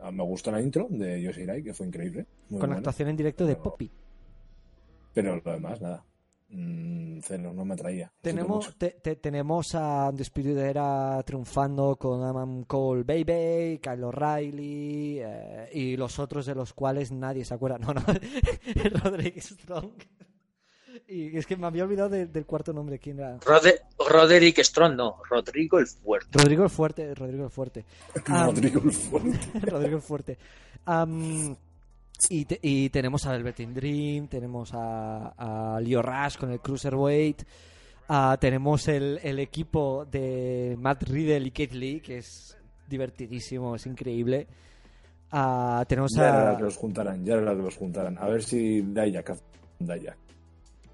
[0.00, 2.26] a- me gustó la intro de Yoshirai, que fue increíble.
[2.48, 3.90] Muy con buena, actuación en directo de Pero- Poppy.
[5.12, 6.04] Pero lo demás, nada.
[6.48, 8.12] Mm, cero, no me atraía.
[8.20, 8.76] Tenemos, mucho.
[8.78, 15.96] te- te- tenemos a Undisputed Era triunfando con Adam Cole Baby, Kyle O'Reilly eh, y
[15.96, 17.78] los otros de los cuales nadie se acuerda.
[17.78, 18.02] No, no,
[19.02, 19.92] Roderick Strong.
[21.08, 22.98] Y es que me había olvidado de- del cuarto nombre.
[23.00, 23.40] ¿Quién era?
[23.40, 26.38] Rode- Roderick Strong, no, Rodrigo el Fuerte.
[26.38, 27.14] Rodrigo el Fuerte.
[27.14, 27.84] Rodrigo el Fuerte.
[28.26, 29.38] Rodrigo el Fuerte.
[29.66, 30.38] Rodrigo el Fuerte.
[32.30, 37.42] Y, te- y tenemos a Velveteen Dream, tenemos a, a Leo Rush con el Cruiserweight,
[38.08, 42.56] ah, tenemos el, el equipo de Matt Riddle y Kate Lee, que es
[42.88, 44.46] divertidísimo, es increíble.
[45.30, 48.16] Ah, tenemos Ya era a, la que los juntaran, ya era la que los juntaran.
[48.18, 49.36] A ver si Dayak
[49.80, 50.16] Dayak.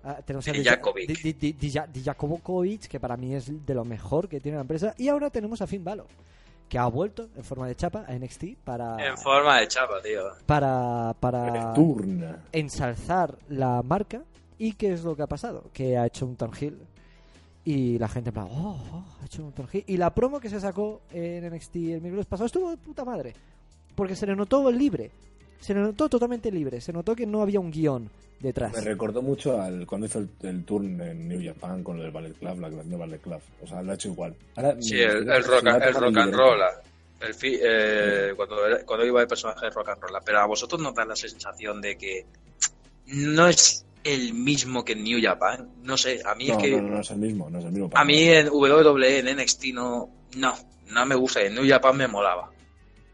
[0.04, 1.08] ah, tenemos a Dijakovic.
[1.08, 4.62] Di- Di- Di- Dija- Dijakovic, que para mí es de lo mejor que tiene la
[4.62, 4.94] empresa.
[4.96, 6.06] Y ahora tenemos a Finn Balor,
[6.70, 10.22] que ha vuelto en forma de chapa a NXT para, En forma de chapa, tío.
[10.46, 12.44] para, para Turna.
[12.52, 14.22] ensalzar la marca
[14.56, 16.78] y qué es lo que ha pasado que ha hecho un downhill
[17.64, 20.48] y la gente en plan oh, oh, ha hecho un downhill y la promo que
[20.48, 23.34] se sacó en NXT el miércoles pasado estuvo de puta madre
[23.96, 25.10] porque se le notó libre
[25.60, 29.60] se notó totalmente libre se notó que no había un guion detrás Me recordó mucho
[29.60, 32.68] al cuando hizo el, el turn en New Japan con lo del Ballet Club, la
[32.68, 33.40] creación del Ballet Club.
[33.62, 34.34] O sea, lo ha hecho igual.
[34.56, 36.60] Ahora, Sí, me- el, el rock, el rock and roll.
[37.20, 40.12] El fi- eh, cuando, iba el personaje de rock and roll.
[40.24, 42.24] Pero a vosotros nos da la sensación de que
[43.08, 45.68] no es el mismo que en New Japan.
[45.82, 46.70] No sé, a mí No, es que.
[46.70, 47.90] no, no, no es el mismo, no es el mismo.
[47.94, 50.54] A mí en WWE, en NXT, no, no,
[50.92, 51.42] no me gusta.
[51.42, 52.50] En New Japan me molaba.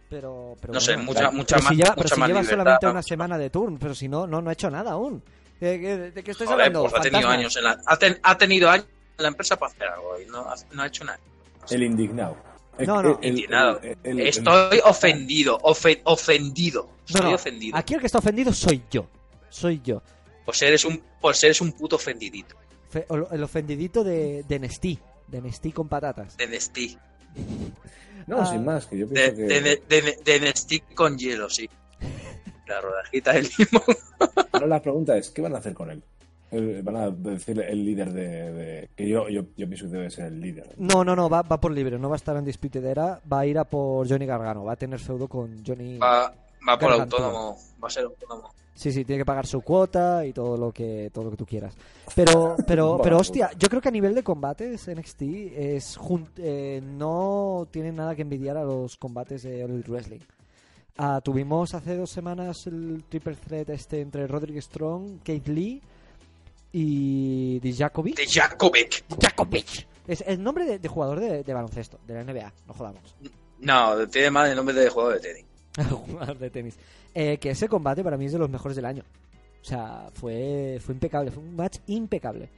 [0.09, 1.33] Pero, pero No sé, bueno, mucha, claro.
[1.37, 1.71] mucha pero más.
[1.73, 2.93] si lleva, pero mucha si más lleva libertad, solamente ¿no?
[2.93, 5.23] una semana de turn pero si no no no ha hecho nada aún
[5.61, 6.83] ¿de, de- de qué estáis Joder, hablando?
[6.89, 8.87] pues ha tenido años en la, ha, ten- ha tenido años
[9.19, 11.19] en la empresa para hacer algo y no, ha- no ha hecho nada.
[11.71, 12.37] El indignado.
[12.79, 13.11] No, no.
[13.13, 13.81] el- el- Indignado.
[13.81, 16.83] el- el- Estoy ofendido, ofe- ofendido.
[16.85, 17.77] No, Estoy no, ofendido.
[17.77, 19.07] aquí el que está ofendido soy yo
[19.49, 20.03] soy yo
[20.45, 22.55] Pues eres un, pues eres un puto ofendidito
[22.91, 26.37] Fe- el ofendidito de, de Nestí, de Nestí con patatas.
[26.37, 26.79] de NXT.
[28.27, 28.47] No, Ah.
[28.47, 29.43] sin más, que yo De, pienso que...
[29.43, 31.69] de, de, de con hielo, sí.
[32.67, 33.97] La rodajita del limón.
[34.53, 36.03] Ahora la pregunta es, ¿qué van a hacer con él?
[36.51, 38.53] El- van a decir el líder de...
[38.53, 40.75] de- que yo, yo, yo pienso que debe ser el líder.
[40.77, 43.41] No, no, no, va, va por libre, no va a estar en Disputed Era, va
[43.41, 45.99] a ir a por Johnny Gargano, va a tener feudo con Johnny.
[45.99, 46.33] Va,
[46.69, 47.57] va por autónomo.
[47.83, 48.51] Va a ser autónomo.
[48.75, 51.47] Sí, sí, tiene que pagar su cuota y todo lo que todo lo que tú
[51.47, 51.75] quieras.
[52.15, 55.23] Pero, pero, Bueno, pero hostia, yo creo que a nivel de combates NXT
[55.57, 60.21] es jun- eh, no tiene nada que envidiar a los combates de All Elite Wrestling.
[60.99, 65.81] Ah, tuvimos hace dos semanas el triple threat este entre Roderick Strong, Kate Lee
[66.73, 68.17] y Dijakovic.
[68.17, 69.05] De Jakovic.
[69.09, 69.87] Djakovic.
[70.07, 73.15] Es el nombre de, de jugador de, de baloncesto, de la NBA, no jodamos.
[73.61, 75.45] No, tiene mal el nombre de jugador de tenis.
[76.07, 76.79] jugador de tenis.
[77.15, 79.05] Eh, que ese combate para mí es de los mejores del año.
[79.61, 82.49] O sea, fue, fue impecable, fue un match impecable.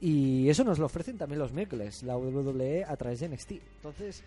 [0.00, 3.52] Y eso nos lo ofrecen también los miércoles, la WWE a través de NXT.
[3.52, 4.22] Entonces,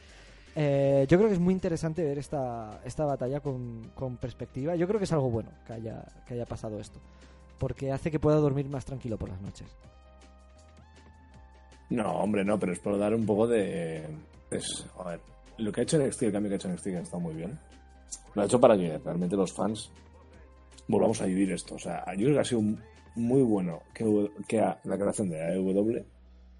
[0.55, 4.75] eh, yo creo que es muy interesante ver esta, esta batalla con, con perspectiva.
[4.75, 6.99] Yo creo que es algo bueno que haya, que haya pasado esto.
[7.59, 9.67] Porque hace que pueda dormir más tranquilo por las noches.
[11.89, 14.03] No, hombre, no, pero es por dar un poco de...
[14.49, 15.19] Es, a ver,
[15.57, 17.35] lo que ha hecho NXT, el cambio que ha hecho NXT, que ha estado muy
[17.35, 17.57] bien,
[18.35, 19.89] lo ha hecho para que realmente los fans
[20.87, 21.75] volvamos a vivir esto.
[21.75, 22.61] O sea, yo creo que ha sido
[23.15, 26.03] muy bueno que, que la creación de AEW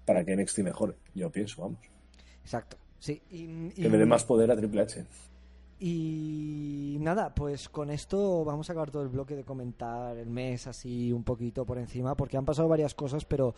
[0.04, 1.78] para que NXT mejore, yo pienso, vamos.
[2.42, 2.76] Exacto.
[2.98, 5.04] Sí, y, y- Que le dé más poder a Triple H.
[5.80, 10.66] Y nada, pues con esto vamos a acabar todo el bloque de comentar el mes
[10.66, 13.54] así un poquito por encima, porque han pasado varias cosas, pero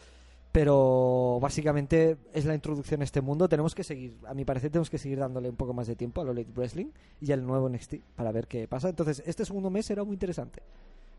[0.52, 3.48] Pero básicamente es la introducción a este mundo.
[3.48, 6.20] Tenemos que seguir, a mi parecer, tenemos que seguir dándole un poco más de tiempo
[6.20, 6.88] a lo Elite Wrestling
[7.20, 8.88] y al nuevo NXT para ver qué pasa.
[8.88, 10.62] Entonces, este segundo mes será muy interesante.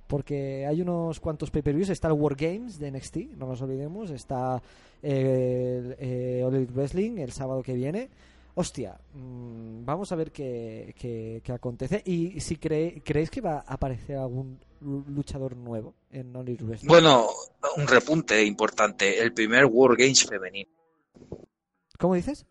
[0.07, 1.89] Porque hay unos cuantos pay-per-views.
[1.89, 4.09] Está el War Games de NXT, no nos olvidemos.
[4.09, 4.61] Está
[5.01, 8.09] el eh, Wrestling el sábado que viene.
[8.55, 12.01] Hostia, mm, vamos a ver qué, qué- qué acontece.
[12.05, 16.89] Y si cree- creéis que va a aparecer algún lu- luchador nuevo en All Wrestling.
[16.89, 17.27] Bueno,
[17.77, 19.21] un repunte importante.
[19.21, 20.69] El primer World Games femenino.
[21.97, 22.45] ¿Cómo dices?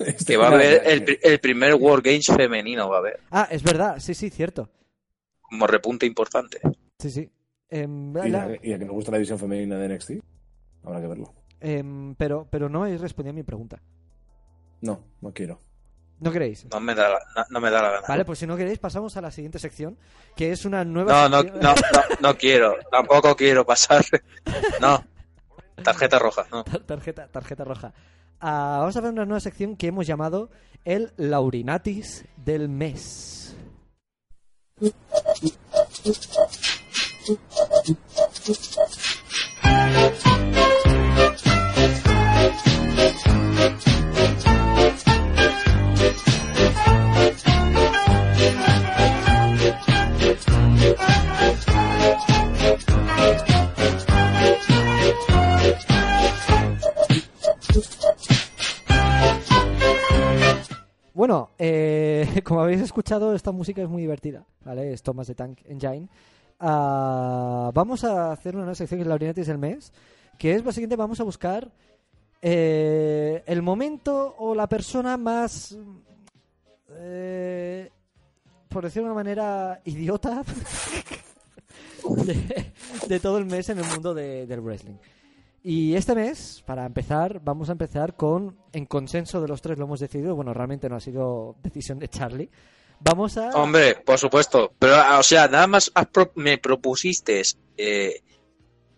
[0.00, 3.20] Este Que va a haber el, el primer World Games femenino, va a haber.
[3.30, 4.68] Ah, es verdad, sí, sí, cierto.
[5.40, 6.60] Como repunte importante.
[6.98, 7.30] Sí, sí.
[7.70, 10.10] Em, Y la- a, y a que nos gusta la división femenina de NXT,
[10.82, 11.34] habrá que verlo.
[11.60, 13.80] em, pero, pero no habéis respondido a mi pregunta.
[14.80, 15.60] No, no quiero.
[16.20, 16.66] ¿No queréis?
[16.66, 18.04] No me da la, no, no me da la gana.
[18.08, 19.96] Vale, pues si no queréis, pasamos a la siguiente sección,
[20.34, 22.76] que es una nueva No, no, sección- no, no, no quiero.
[22.90, 24.04] Tampoco quiero pasar.
[24.80, 25.04] No.
[25.82, 26.64] Tarjeta roja, no.
[26.64, 27.92] Tarjeta, tarjeta roja.
[28.40, 30.50] Ah, vamos a ver una nueva sección que hemos llamado
[30.84, 33.54] el Laurinatis del mes.
[61.14, 64.92] Bueno, eh, como habéis escuchado, esta música es muy divertida, ¿vale?
[64.92, 66.08] Es de Tank Engine.
[66.60, 69.92] Ah, vamos a hacer una nueva sección que es Laurinatis del mes,
[70.38, 71.70] que es básicamente vamos a buscar
[72.40, 75.76] eh, el momento o la persona más,
[76.90, 77.90] eh,
[78.68, 80.44] por decirlo de una manera, idiota
[83.08, 84.94] de, todo el mes en el mundo de- del wrestling.
[85.70, 89.84] Y este mes, para empezar, vamos a empezar con, en consenso de los tres lo
[89.84, 92.48] hemos decidido, bueno, realmente no ha sido decisión de Charlie,
[93.00, 93.50] vamos a...
[93.50, 94.72] Hombre, por supuesto.
[94.78, 97.42] Pero, o sea, nada más pro- me propusiste
[97.76, 98.22] eh,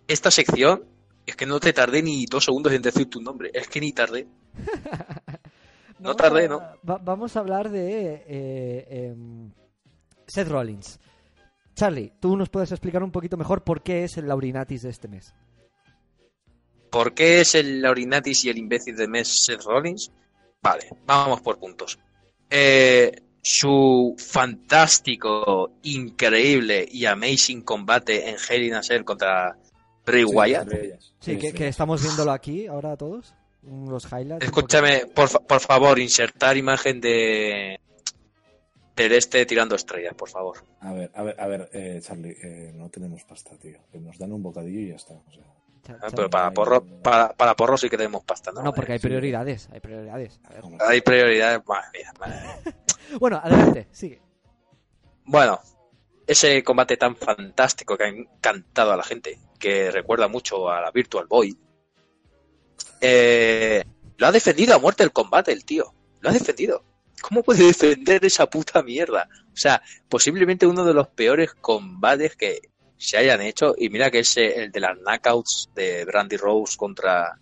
[0.06, 0.84] esta sección.
[1.26, 3.50] Es que no te tardé ni dos segundos en decir tu nombre.
[3.52, 4.28] Es que ni tardé.
[5.98, 6.60] no tardé, ¿no?
[6.88, 9.50] va- vamos a hablar de eh, em,
[10.28, 11.00] Seth Rollins.
[11.74, 15.08] Charlie, tú nos puedes explicar un poquito mejor por qué es el Laurinatis de este
[15.08, 15.34] mes.
[16.90, 20.10] ¿Por qué es el Laurinatis y el imbécil de mes Seth Rollins?
[20.62, 21.98] Vale, vamos por puntos.
[22.50, 29.56] Eh, su fantástico, increíble y amazing combate en Hell in a Cell contra
[30.04, 30.68] Bray Sí, Wyatt.
[31.20, 31.52] Sí, que, sí.
[31.54, 34.44] que estamos viéndolo aquí ahora todos, los highlights.
[34.44, 37.78] Escúchame, por, fa- por favor, insertar imagen de
[38.96, 40.58] del este tirando estrellas, por favor.
[40.80, 43.78] A ver, a ver, a ver, eh, Charlie, eh, no tenemos pasta, tío.
[43.90, 45.14] Que nos dan un bocadillo y ya está.
[45.14, 45.44] O sea,
[45.88, 48.62] Ah, Pero para porro, para, para porro sí que tenemos pasta, ¿no?
[48.62, 50.40] No, porque hay prioridades, hay prioridades.
[50.44, 50.62] A ver.
[50.62, 50.80] vamos.
[50.82, 51.66] Hay prioridades.
[51.66, 52.74] Madre mía, madre mía.
[53.18, 54.22] Bueno, adelante, sigue.
[55.24, 55.60] Bueno,
[56.26, 60.92] ese combate tan fantástico que ha encantado a la gente, que recuerda mucho a la
[60.92, 61.58] Virtual Boy,
[63.00, 63.84] eh,
[64.16, 65.92] lo ha defendido a muerte el combate, el tío.
[66.20, 66.84] Lo ha defendido.
[67.20, 69.28] ¿Cómo puede defender esa puta mierda?
[69.52, 72.60] O sea, posiblemente uno de los peores combates que
[73.00, 73.74] se hayan hecho.
[73.76, 77.38] Y mira que es eh, el de las knockouts de Brandy Rose contra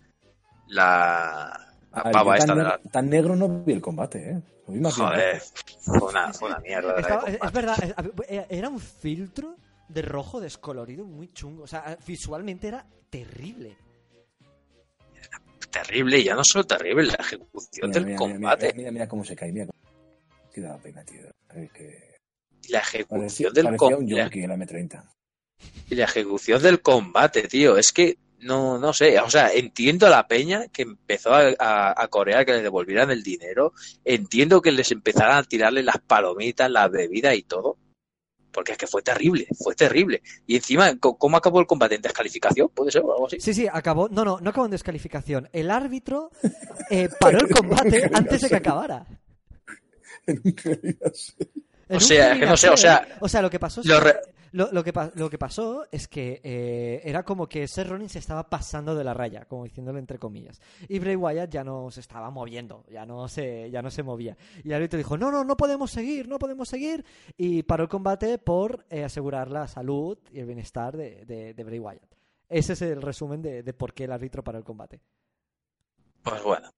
[0.67, 2.79] la, la A ver, pava esta tan, de la...
[2.91, 4.41] tan negro no vi el combate, ¿eh?
[4.67, 5.99] Lo vi más bien Joder, rojo.
[5.99, 6.99] fue una, fue una mierda.
[6.99, 7.55] Estaba- es, es combate.
[7.55, 9.55] verdad, ver, era- un filtro
[9.87, 11.63] de rojo descolorido muy chungo.
[11.63, 13.75] O sea, visualmente era terrible.
[15.71, 19.07] terrible, y ya no solo terrible, la ejecución Mira, del mira, combate, Mira, mira, mira
[19.07, 19.51] cómo se cae.
[19.51, 19.79] Mira cómo...
[20.51, 21.21] Que da pena, tío.
[21.53, 22.17] Es que
[22.69, 25.03] la parecía, ejecución del parecía un combate, jockey el M30.
[25.89, 30.09] Y la ejecución del combate, tío, es que no, no sé, o sea, entiendo a
[30.09, 33.73] la peña que empezó a, a, a corear que les devolvieran el dinero,
[34.05, 37.77] entiendo que les empezaran a tirarle las palomitas, las bebidas y todo,
[38.51, 40.21] porque es que fue terrible, fue terrible.
[40.47, 41.95] Y encima, ¿cómo acabó el combate?
[41.95, 42.69] ¿En descalificación?
[42.69, 43.39] ¿Puede ser o algo así?
[43.41, 44.07] Sí, sí, acabó.
[44.09, 45.49] No, no, no acabó en descalificación.
[45.51, 46.31] El árbitro
[46.89, 49.05] eh, paró el combate antes de que acabara.
[50.25, 50.41] En
[51.89, 54.01] O sea, es que no sé, o sea, O sea, lo que pasó es lo
[54.01, 54.15] que-
[54.51, 58.19] lo, lo que, lo que pasó es que eh, era como que Seth Rollins se
[58.19, 60.61] estaba pasando de la raya, como diciéndolo entre comillas.
[60.87, 64.37] Y Bray Wyatt ya no se estaba moviendo, ya no se, ya no se movía.
[64.63, 67.05] Y el árbitro dijo, no, no, no podemos seguir, no podemos seguir.
[67.37, 72.15] Y paró el combate por eh, asegurar la salud y el bienestar de Bray Wyatt.
[72.49, 74.99] Ese es el resumen de, de por qué el árbitro paró el combate.
[76.23, 76.69] Pues bueno,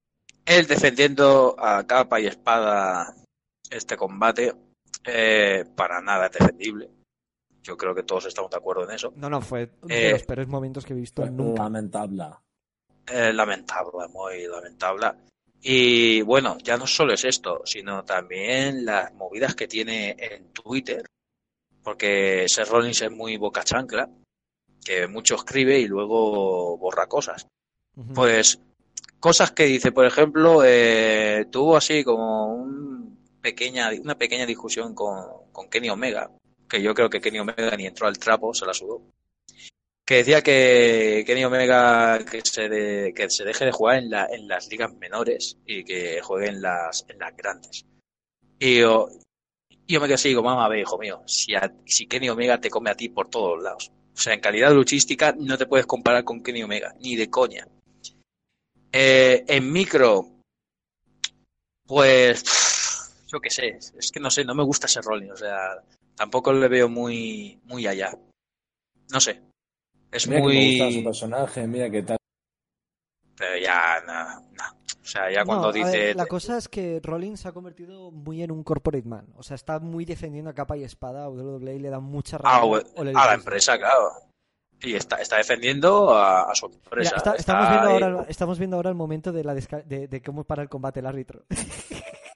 [0.45, 3.15] él defendiendo a capa y espada
[3.69, 4.53] este combate,
[5.05, 6.89] eh, para nada es defendible.
[7.63, 9.13] Yo creo que todos estamos de acuerdo en eso.
[9.15, 11.63] No, no, fue uno de Eh, los peores momentos que he visto nunca.
[11.63, 12.25] Lamentable.
[13.05, 15.07] Es lamentable, muy lamentable.
[15.61, 21.05] Y bueno, ya no solo es esto, sino también las movidas que tiene en Twitter,
[21.83, 24.09] porque Seth Rollins es muy boca chancla,
[24.83, 27.45] que mucho escribe y luego borra cosas.
[28.15, 28.59] Pues
[29.19, 35.25] cosas que dice, por ejemplo, eh, tuvo así como un pequeña, una pequeña discusión con,
[35.51, 36.31] con Kenny Omega,
[36.71, 39.01] que yo creo que Kenny Omega ni entró al trapo, se la sudó.
[40.05, 44.47] Que decía que Kenny Omega que se, que se deje de jugar en, la, en
[44.47, 47.85] las ligas menores y que juegue en las, en las grandes.
[48.57, 49.09] Y yo,
[49.85, 51.53] yo me quedé así, digo, mamá, ve, hijo mío, si,
[51.85, 53.91] si Kenny Omega te come a ti por todos lados.
[54.13, 57.67] O sea, en calidad luchística no te puedes comparar con Kenny Omega, ni de coña.
[58.93, 60.25] Eh, en micro,
[61.85, 62.43] pues
[63.27, 65.81] yo qué sé, es que no sé, no me gusta ese Rollins, o sea,
[66.21, 68.15] tampoco le veo muy, muy allá.
[69.11, 69.41] No sé,
[70.11, 72.17] es Mira que me gusta su muy, personaje, mira que tal.
[73.35, 74.63] pero ya, no, no.
[75.01, 78.11] O sea, ya No, cuando ver, dice, la cosa es que Rollins se ha convertido
[78.11, 79.25] muy en un corporate man.
[79.35, 82.35] O sea, está muy defendiendo a capa y espada a WWE y le da mucha
[82.37, 82.83] a, rabia.
[82.95, 84.11] All Elite a la empresa, claro,
[84.79, 87.15] y está, está defendiendo a, a su Mira, empresa.
[87.15, 90.21] está- está estamos, viendo ahora, estamos viendo ahora el momento de, la desca- de, de
[90.21, 91.43] cómo para el combate el árbitro.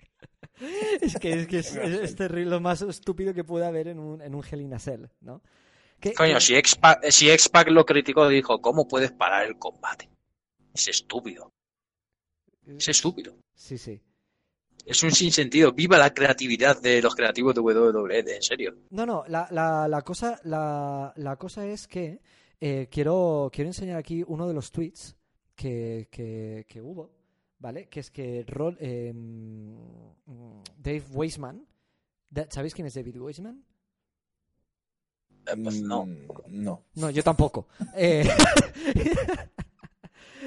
[1.01, 3.99] es que, es, que es, es- es terrible, lo más estúpido que puede haber en
[3.99, 5.41] un, en un Hell in a Cell, ¿no?
[5.99, 10.09] Que- Coño, si X-Pac si X-Pac lo criticó, dijo, ¿cómo puedes parar el combate?
[10.73, 11.51] Es estúpido,
[12.67, 13.35] es estúpido.
[13.53, 14.01] Sí, sí.
[14.85, 15.71] Es un sinsentido.
[15.71, 18.75] Viva la creatividad de los creativos de WWE, en serio.
[18.91, 22.19] No, no, la, la, la, cosa, la, la cosa es que
[22.59, 25.15] eh, quiero, quiero enseñar aquí uno de los tweets
[25.55, 27.11] que, que, que hubo,
[27.59, 27.87] ¿vale?
[27.87, 31.65] Que es que Rol- eh, mm, Dave Weisman,
[32.49, 33.63] ¿sabéis quién es David Weisman?
[35.47, 36.05] Eh, pues no.
[36.05, 36.83] Mm, No.
[36.95, 37.67] No, yo tampoco.
[37.95, 38.27] Eh,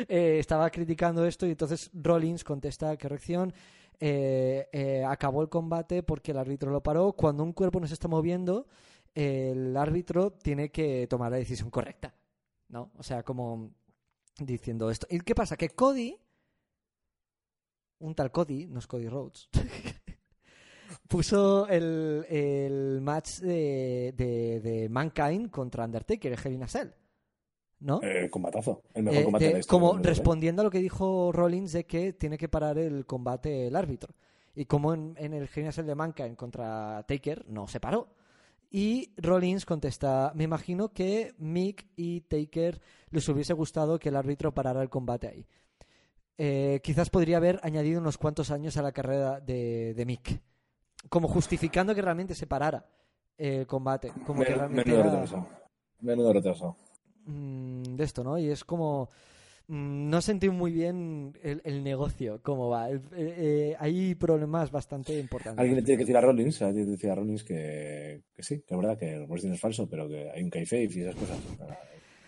[0.09, 3.53] eh, estaba criticando esto y entonces Rollins contesta, corrección,
[4.01, 7.13] eh, eh, acabó el combate porque el árbitro lo paró.
[7.13, 8.67] Cuando un cuerpo no se está moviendo,
[9.15, 12.15] el árbitro tiene que tomar la decisión correcta.
[12.69, 12.91] ¿No?
[12.99, 13.71] O sea, como
[14.39, 15.07] diciendo esto.
[15.11, 15.57] ¿Y qué pasa?
[15.57, 16.19] Que Cody,
[18.01, 19.49] un tal Cody, no es Cody Rhodes,
[21.09, 26.89] puso el, el match de, de, de Mankind contra Undertaker, el Hell in a Cell.
[27.81, 28.01] ¿No?
[28.03, 28.83] Eh, combatazo.
[28.93, 31.73] El mejor Eh, combate de- de la historia como respondiendo a lo que dijo Rollins
[31.73, 34.15] de que tiene que parar el combate el árbitro.
[34.57, 37.79] Y como en, en el Hell in a Cell de Mankind contra Taker no se
[37.79, 38.09] paró.
[38.71, 42.81] Y Rollins contesta, me imagino que Mick y Taker
[43.11, 45.47] les hubiese gustado que el árbitro parara el combate ahí.
[46.39, 50.41] Eh, quizás podría haber añadido unos cuantos años a la carrera de, de Mick.
[51.09, 52.87] Como justificando que realmente se parara
[53.37, 54.13] el combate.
[54.27, 55.49] Como que Men- realmente Menudo era- retraso.
[56.01, 56.77] Menudo retraso.
[57.27, 58.39] mm, de esto, ¿no?
[58.39, 59.11] Y es como...
[59.67, 62.89] mm, No sentí muy bien el, el negocio, cómo va.
[62.89, 63.35] El- eh,
[63.73, 65.59] eh, hay problemas bastante importantes.
[65.59, 68.43] Alguien le tiene que decir a Rollins, alguien tiene que decir a Rollins que, que
[68.45, 71.01] sí, que es verdad que el wrestling es falso, pero que hay un kayfabe y
[71.01, 71.39] esas cosas.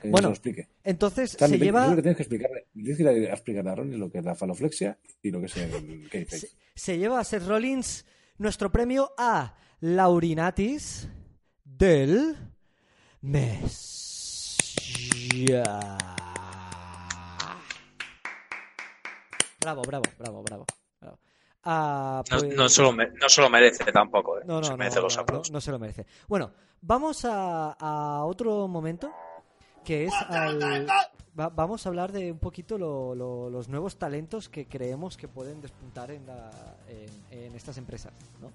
[0.00, 0.68] Que Bueno, se lo explique.
[0.82, 3.98] Entonces se lleva, creo que tienes que explicarle, tienes que ir a explicarle a Rollins
[3.98, 7.46] lo que es la faloflexia y lo que es el se, se lleva a Seth
[7.46, 8.06] Rollins
[8.38, 11.08] nuestro premio a Laurinatis
[11.64, 12.36] del
[13.20, 14.56] mes.
[19.60, 20.64] Bravo, bravo, bravo, bravo.
[21.00, 21.18] bravo.
[21.64, 24.38] Ah, No, pues- no, se lo me- no se lo merece tampoco.
[24.38, 24.42] ¿eh?
[24.46, 25.50] No, no, se no, merece los no, aplausos.
[25.50, 26.06] no, no se lo merece.
[26.26, 29.12] Bueno, vamos a, a otro momento
[29.84, 30.86] que es al-
[31.38, 35.28] va- vamos a hablar de un poquito lo- lo- los nuevos talentos que creemos que
[35.28, 36.50] pueden despuntar en, la-
[36.88, 38.50] en, en estas empresas, ¿no?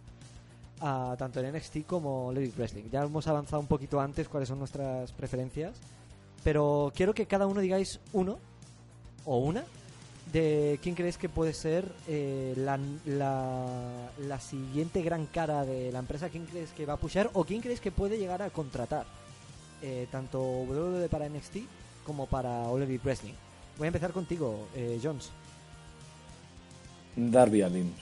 [0.81, 2.89] Ah, tanto en NXT como Lady Wrestling.
[2.91, 5.73] Ya hemos avanzado un poquito antes cuáles son nuestras preferencias,
[6.43, 8.37] pero quiero que cada uno digáis uno
[9.23, 9.63] o una
[10.33, 13.65] de quién creéis que puede ser eh, la, la,
[14.19, 17.61] la siguiente gran cara de la empresa, quién creéis que va a pushar o quién
[17.61, 19.05] creéis que puede llegar a contratar
[19.81, 21.57] eh, tanto WWE para NXT
[22.05, 23.33] como para All Elite Wrestling.
[23.77, 25.29] Voy a empezar contigo, eh, Jones.
[27.15, 27.93] Darby Allin.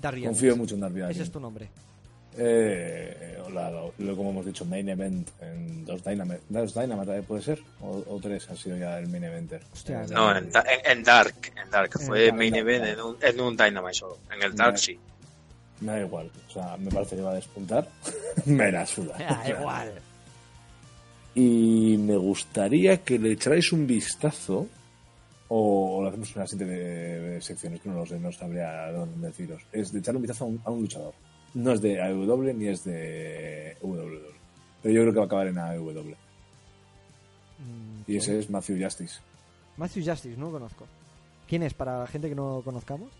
[0.00, 0.60] Darby Confío Allin.
[0.60, 1.10] mucho en Darby Allin.
[1.12, 1.68] Ese es tu nombre.
[2.36, 6.40] Eh, la- lo- lo- como hemos dicho, main event en dos Dynamite.
[6.48, 7.62] ¿Dos Dynamite eh, puede ser?
[7.82, 9.62] O, o tres ha sido ya el main eventer.
[9.72, 11.52] Hostia, Eh, No, en, Da- en- en Dark.
[11.62, 11.90] En Dark.
[12.00, 12.98] En Fue Dark, main Dark, event Dark.
[12.98, 14.18] en un, en un Dynamite solo.
[14.28, 14.78] En el Dark Dark.
[14.78, 14.98] sí.
[15.80, 16.30] Me da igual.
[16.48, 17.86] O sea, me parece que va a despuntar.
[18.46, 19.14] me la suda.
[19.28, 19.92] Ah, O sea, igual.
[21.34, 24.66] Y me gustaría que le echarais un vistazo.
[25.48, 28.90] O, o lo hacemos una serie de, de secciones que no lo sé, no sabría
[28.92, 29.62] dónde deciros.
[29.72, 31.12] Es de echarle un vistazo a un, a un luchador.
[31.54, 34.32] No es de AEW ni es de WWE.
[34.82, 36.14] Pero yo creo que va a acabar en AEW.
[37.58, 39.20] Mm, Y ese es Matthew Justice.
[39.76, 40.86] Matthew Justice, no lo conozco.
[41.46, 43.10] ¿Quién es para gente que no conozcamos?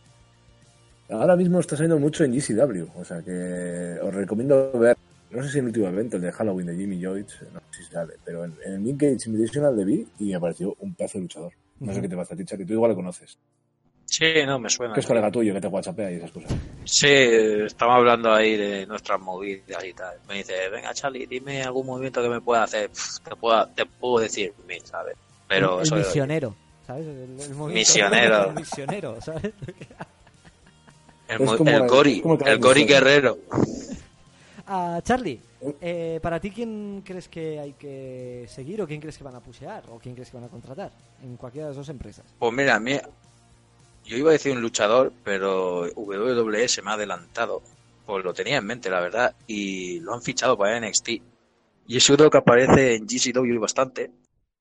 [1.10, 4.96] Ahora mismo está saliendo mucho en GCW, o sea que os recomiendo ver,
[5.32, 7.82] no sé si en el último evento, el de Halloween de Jimmy Joyce, no sé
[7.84, 11.18] si sale, pero en, en el Nick Invitational le vi y me pareció un pedazo
[11.18, 11.52] de luchador.
[11.80, 13.36] No sé qué te pasa a ti, Charlie, tú igual lo conoces.
[14.04, 14.92] Sí, no, me suena.
[14.92, 16.52] Que es colega tuyo, que te whatsappea y esas cosas.
[16.84, 20.16] Sí, estamos hablando ahí de nuestras movidas y tal.
[20.28, 22.90] Me dice, venga Charlie, dime algún movimiento que me pueda hacer.
[22.90, 24.52] Pff, te, puedo, te puedo decir
[24.84, 25.16] ¿sabes?
[25.48, 26.54] Pero el, misionero,
[26.86, 27.06] ¿sabes?
[27.06, 27.28] El,
[27.72, 28.48] Misionero.
[28.50, 29.44] El misionero, ¿sabes?
[31.28, 31.86] el, Es mo- como- el
[32.38, 32.86] que el misiones.
[32.86, 33.38] Guerrero.
[34.66, 35.40] Ah, Charlie,
[35.80, 39.40] eh, para ti, ¿quién crees que hay que seguir o quién crees que van a
[39.40, 40.92] pusear o quién crees que van a contratar
[41.22, 42.24] en cualquiera de las dos empresas?
[42.38, 42.98] Pues mira, a mí,
[44.04, 47.62] yo iba a decir un luchador, pero WWE se me ha adelantado.
[48.04, 51.08] Pues lo tenía en mente, la verdad, y lo han fichado para NXT.
[51.86, 54.10] Y es uno que aparece en GCW bastante,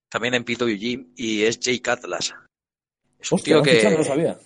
[0.10, 2.34] también en PWG, y es Jake Atlas.
[3.20, 4.38] Es un Hostia, tío que no lo sabía.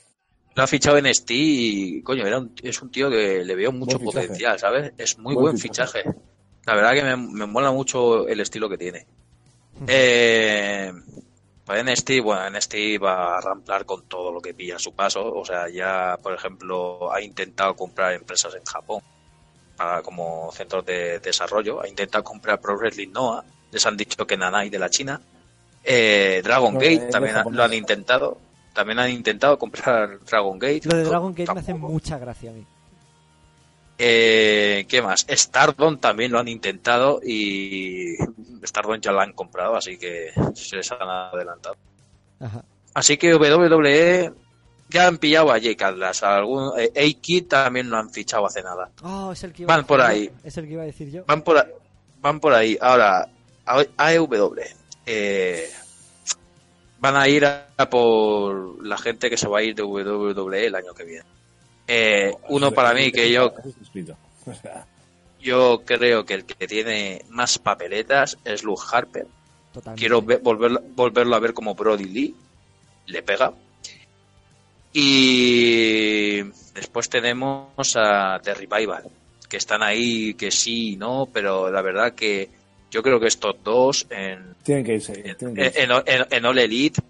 [0.56, 4.00] Lo ha fichado en y, coño, era un- es un tío que le veo mucho
[4.00, 4.94] Buen potencial, ¿sabes?
[4.98, 6.00] Es muy Buen buen, fichaje.
[6.04, 6.20] fichaje.
[6.66, 9.06] La verdad que me, me mola mucho el estilo que tiene.
[9.88, 10.92] Eh,
[11.66, 15.24] para NXT, bueno, NXT va a ramplar con todo lo que pilla a su paso.
[15.34, 19.02] O sea, ya, por ejemplo, ha intentado comprar empresas en Japón
[19.76, 21.82] para como centros de desarrollo.
[21.82, 23.44] Ha intentado comprar Pro Wrestling Noah.
[23.72, 25.20] Les han dicho que Nanai de la China.
[25.84, 28.38] Eh, Dragon No, Gate de también ha- lo han intentado.
[28.76, 30.82] También han intentado comprar Dragon Gate.
[30.84, 32.64] Lo de Dragon Gate me hace mucha gracia a mí.
[33.98, 35.26] Eh, ¿Qué más?
[35.30, 38.16] Stardom también lo han intentado y
[38.64, 41.78] Stardom ya lo han comprado, así que se les han adelantado.
[42.42, 42.64] Ajá.
[42.94, 44.34] Así que WWE
[44.90, 46.24] ya han pillado a Jake Atlas.
[46.24, 48.92] Algún, eh, A-Kid también lo han fichado hace nada.
[49.02, 50.32] Oh, es el que iba Van por decir ahí.
[50.44, 51.24] Es el que iba a decir yo.
[51.26, 51.68] Van por, a-
[52.22, 52.78] van por ahí.
[52.82, 53.30] Ahora,
[53.66, 54.56] AEW.
[55.06, 55.70] Eh,
[57.06, 60.66] van a ir a, a por la gente que se va a ir de WWE
[60.66, 61.26] el año que viene.
[61.88, 63.54] Eh, uno para mí que yo
[65.40, 69.28] Yo creo que el que tiene más papeletas es Luke Harper.
[69.72, 70.00] Totalmente.
[70.00, 72.36] Quiero ve- volverlo, volverlo a ver como Brody Lee.
[73.06, 73.54] Le pega.
[74.92, 76.42] Y
[76.74, 79.04] después tenemos a The Revival,
[79.48, 82.50] que están ahí, que sí y no, pero la verdad que
[82.92, 85.14] yo creo que estos dos en, Tienen que irse.
[85.14, 85.84] en, tienen que irse.
[85.84, 87.02] en- en- en All Elite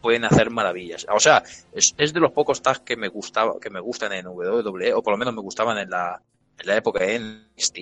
[0.00, 1.06] pueden hacer maravillas.
[1.14, 1.42] O sea,
[1.72, 5.02] es, es de los pocos tags que me gustaba, que me gustan en WWE, o
[5.02, 6.20] por lo menos me gustaban en la,
[6.58, 7.78] en la época de NXT.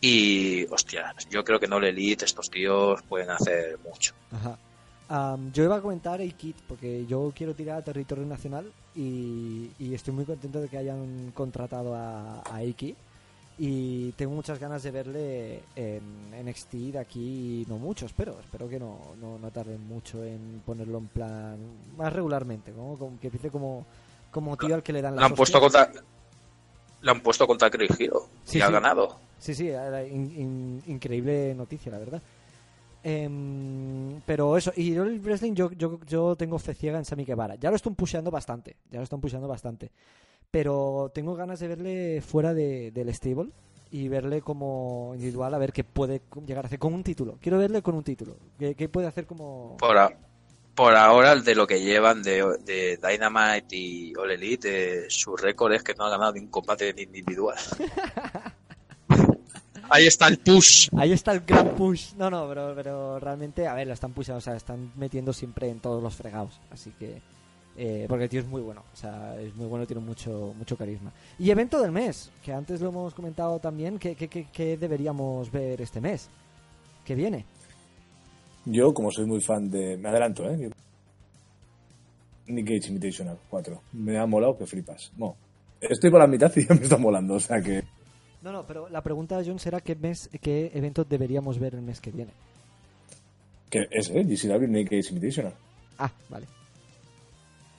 [0.00, 4.12] Y, hostia, yo creo que en All Elite estos tíos pueden hacer mucho.
[4.32, 4.58] Ajá.
[5.52, 9.94] Yo iba a comentar a Kit porque yo quiero tirar a territorio nacional y, y
[9.94, 12.94] estoy muy contento de que hayan contratado a, a Iki
[13.58, 16.02] y tengo muchas ganas de verle en
[16.46, 20.98] NXT de aquí no mucho, espero, espero que no, no, no tarden mucho en ponerlo
[20.98, 21.56] en plan
[21.96, 22.96] más regularmente, ¿no?
[22.98, 23.86] Como que empiece como,
[24.30, 25.90] como tío al que le dan las han puesto contra,
[27.06, 28.72] han puesto contra Chris Hero Sí, y ha sí.
[28.72, 29.18] ganado.
[29.38, 32.22] Sí, sí, era in- in- increíble noticia, la verdad.
[33.02, 37.54] Em, pero eso, y el wrestling yo, yo, yo tengo fe ciega en Sammy Guevara.
[37.56, 39.90] Ya lo están pusheando bastante, ya lo están pusheando bastante.
[40.54, 43.50] Pero tengo ganas de verle fuera de- del stable
[43.90, 47.36] y verle como individual a ver qué puede llegar a hacer con un título.
[47.40, 48.36] Quiero verle con un título.
[48.56, 49.76] ¿Qué, qué puede hacer como...?
[49.80, 50.16] Por, a-
[50.76, 55.72] por ahora, de lo que llevan de, de Dynamite y All Elite, eh, su récord
[55.72, 57.56] es que no ha ganado ni un combate individual.
[59.90, 60.88] Ahí está el push.
[60.96, 62.14] Ahí está el gran push.
[62.14, 65.68] No, no, pero, pero realmente, a ver, la están pushando, o sea, están metiendo siempre
[65.68, 66.60] en todos los fregados.
[66.70, 67.20] Así que.
[67.76, 70.76] Eh, porque el tío es muy bueno, o sea, es muy bueno, tiene mucho, mucho
[70.76, 71.12] carisma.
[71.38, 75.50] Y evento del mes, que antes lo hemos comentado también, que, que, que- que deberíamos
[75.50, 76.28] ver este mes.
[77.04, 77.44] que viene?
[78.66, 79.96] Yo, como soy muy fan de.
[79.98, 80.70] Me adelanto, ¿eh?
[82.46, 83.80] Nick Cage Invitational 4.
[83.92, 85.12] Me ha molado que flipas.
[85.16, 85.36] No.
[85.80, 87.82] Estoy por la mitad y ya me está molando, o sea que.
[88.42, 92.00] No, no, pero la pregunta, John, será qué mes, qué evento deberíamos ver el mes
[92.00, 92.32] que viene.
[93.70, 94.22] que es, ¿eh?
[94.24, 95.54] GCW Nick Cage Invitational.
[95.98, 96.46] Ah, vale.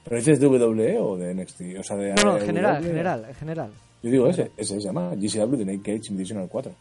[0.06, 1.62] ¿Pero dices de WWE o de NXT?
[1.80, 2.14] O sea, de.
[2.14, 3.72] No, no, en general, en general, en general.
[4.04, 6.72] Yo digo ese, ese se llama GCW de Nick Cage Invitational 4.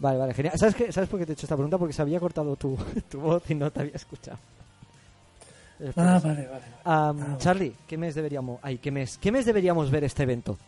[0.00, 0.58] Vale, vale, genial.
[0.58, 0.92] ¿Sabes, qué?
[0.92, 1.78] ¿Sabes por qué te he hecho esta pregunta?
[1.78, 2.76] Porque se había cortado tu,
[3.08, 4.38] tu voz y no te había escuchado.
[5.80, 5.92] Eso.
[5.96, 6.64] vale, vale.
[6.84, 10.58] Am, Charlie, ¿qué mes deberíamos, ay, qué mes, qué mes deberíamos ver este evento?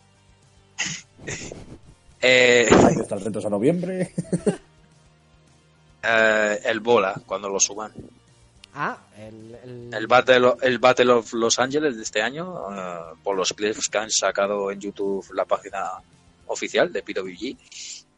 [2.29, 4.11] Eh, Ahí está el reto a noviembre.
[6.03, 7.93] eh, el bola, cuando lo suban.
[8.79, 13.35] Ah, el, el, El Battle, el Battle of Los Angeles de este año, eh, por
[13.35, 15.93] los clips que han sacado en YouTube la página
[16.47, 17.57] oficial de PWG.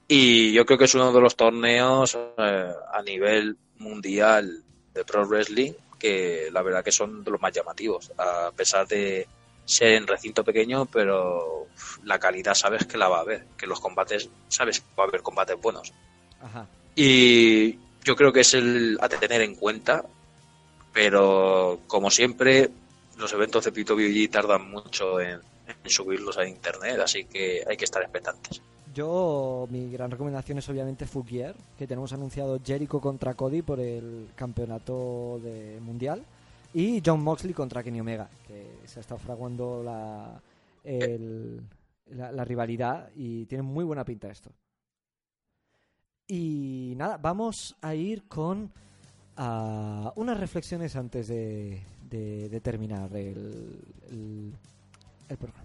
[0.08, 5.24] Y yo creo que es uno de los torneos eh, a nivel mundial de Pro
[5.26, 9.26] Wrestling que la verdad que son de los más llamativos, a pesar de
[9.64, 11.66] ser en recinto pequeño, pero
[12.04, 15.08] la calidad sabes que la va a haber, que los combates sabes que va a
[15.08, 15.92] haber combates buenos.
[16.40, 16.66] Ajá.
[16.94, 20.04] Y yo creo que es el a tener en cuenta,
[20.98, 22.68] pero como siempre,
[23.18, 25.40] los eventos de PWG tardan mucho en,
[25.84, 28.60] subirlos a internet, así que hay que estar expectantes.
[28.92, 34.30] Yo, mi gran recomendación es obviamente Gear, que tenemos anunciado Jericho contra Cody por el
[34.34, 36.24] campeonato de mundial
[36.74, 40.42] y John Moxley contra Kenny Omega, que se está fraguando la,
[40.82, 44.50] la, la rivalidad y tiene muy buena pinta esto.
[46.26, 48.72] Y nada, vamos a ir con
[49.38, 54.54] ah, unas reflexiones antes de, terminar el,
[55.38, 55.64] programa.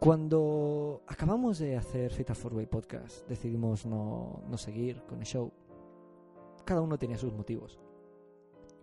[0.00, 5.52] Cuando acabamos de hacer Fatal Four Way Podcast, decidimos no, no seguir con el show.
[6.64, 7.78] Cada uno tenía sus motivos.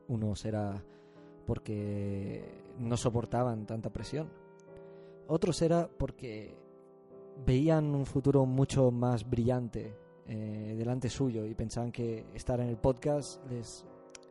[0.08, 0.82] Unos era
[1.50, 2.44] porque
[2.78, 4.30] no soportaban tanta presión.
[5.28, 6.54] Otros era porque
[7.44, 9.96] veían un futuro mucho más brillante
[10.28, 13.84] eh, delante suyo y pensaban que estar en el podcast les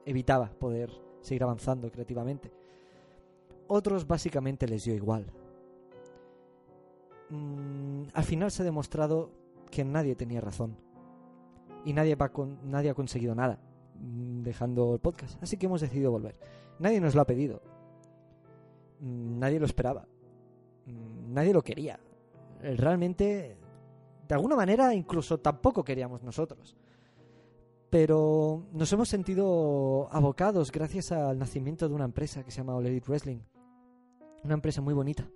[0.06, 2.52] evitaba poder seguir avanzando creativamente.
[3.66, 5.26] Otros básicamente les dio igual.
[7.30, 9.30] Mm, al final se ha demostrado
[9.72, 10.76] que nadie tenía razón
[11.84, 13.58] y nadie, va con- nadie ha conseguido nada
[14.00, 15.42] dejando el podcast.
[15.42, 16.36] Así que hemos decidido volver.
[16.78, 17.60] Nadie nos lo ha pedido.
[19.00, 20.06] Mm, Nadie lo esperaba.
[20.86, 21.98] Mm, Nadie lo quería.
[22.62, 23.56] Eh, Realmente,
[24.28, 26.76] de alguna manera, incluso tampoco queríamos nosotros.
[27.90, 32.86] Pero nos hemos sentido abocados gracias al nacimiento de una empresa que se llama All
[32.86, 33.38] Elite Wrestling.
[34.44, 35.28] Una empresa muy bonita.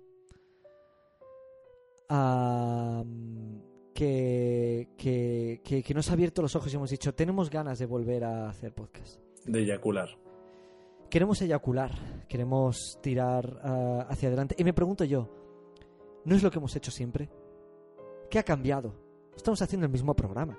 [2.09, 3.03] Ah,
[3.93, 7.85] que, que, que, que nos ha abierto los ojos y hemos dicho, tenemos ganas de
[7.85, 9.19] volver a hacer podcast.
[9.45, 10.09] De eyacular.
[11.09, 11.91] Queremos eyacular,
[12.27, 14.55] queremos tirar ah, hacia adelante.
[14.57, 15.29] Y me pregunto yo,
[16.25, 17.29] ¿no es lo que hemos hecho siempre?
[18.29, 18.95] ¿Qué ha cambiado?
[19.35, 20.57] Estamos haciendo el mismo programa.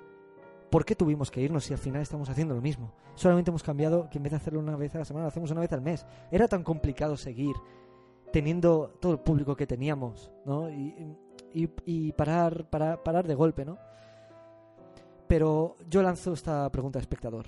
[0.69, 2.93] ¿Por qué tuvimos que irnos si al final estamos haciendo lo mismo?
[3.15, 5.51] Solamente hemos cambiado que en vez de hacerlo una vez a la semana, lo hacemos
[5.51, 6.05] una vez al mes.
[6.31, 7.55] Era tan complicado seguir
[8.31, 10.69] teniendo todo el público que teníamos, ¿no?
[10.69, 11.17] Y,
[11.55, 13.77] y, parar, parar, parar de golpe, ¿no?
[15.27, 17.47] Pero yo lanzo esta pregunta al espectador.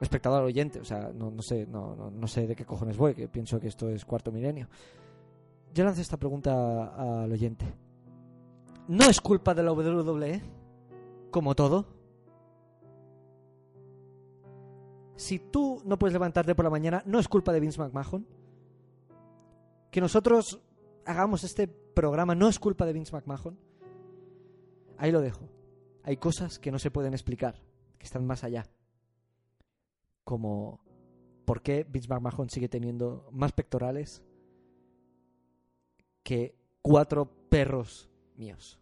[0.00, 3.14] Espectador oyente, o sea, no, no sé, no, no, no sé de qué cojones voy,
[3.14, 4.68] que pienso que esto es cuarto milenio.
[5.74, 7.66] Yo lanzo esta pregunta al oyente.
[8.88, 10.42] ¿No es culpa de la WWE?
[11.30, 11.86] Como todo.
[15.16, 18.26] Si tú no puedes levantarte por la mañana, ¿no es culpa de Vince McMahon?
[19.90, 20.60] Que nosotros
[21.06, 23.58] hagamos este programa no es culpa de Vince McMahon.
[24.98, 25.48] Ahí lo dejo.
[26.04, 27.60] Hay cosas que no se pueden explicar,
[27.98, 28.66] que están más allá.
[30.22, 30.80] Como
[31.46, 34.22] por qué Vince McMahon sigue teniendo más pectorales
[36.22, 38.78] que cuatro perros míos.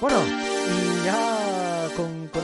[0.00, 0.43] Bueno,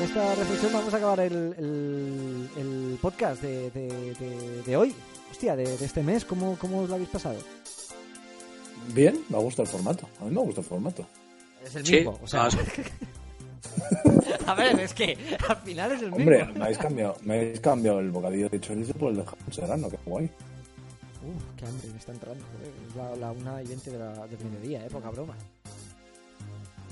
[0.00, 4.94] con, esta reflexión vamos a acabar el, el- el podcast de, de- de- de hoy.
[5.30, 7.38] Hostia, de, de este mes, ¿cómo, ¿cómo os lo habéis pasado?
[8.94, 10.08] Bien, me gusta el formato.
[10.20, 11.06] A mí me gusta el formato.
[11.64, 12.48] Es el Sí, mismo, o sea...
[12.48, 12.50] ah,
[14.46, 15.16] a ver, es que
[15.48, 16.16] al final es el mismo.
[16.24, 19.52] Hombre, me habéis cambiado, me habéis cambiado el bocadillo de chorizo por el de jamón
[19.52, 20.24] serrano, qué guay.
[20.24, 22.72] Uf, qué hambre me está entrando, joder.
[22.88, 25.34] Es la, la una y 20 de la, del mediodía, eh, poca broma.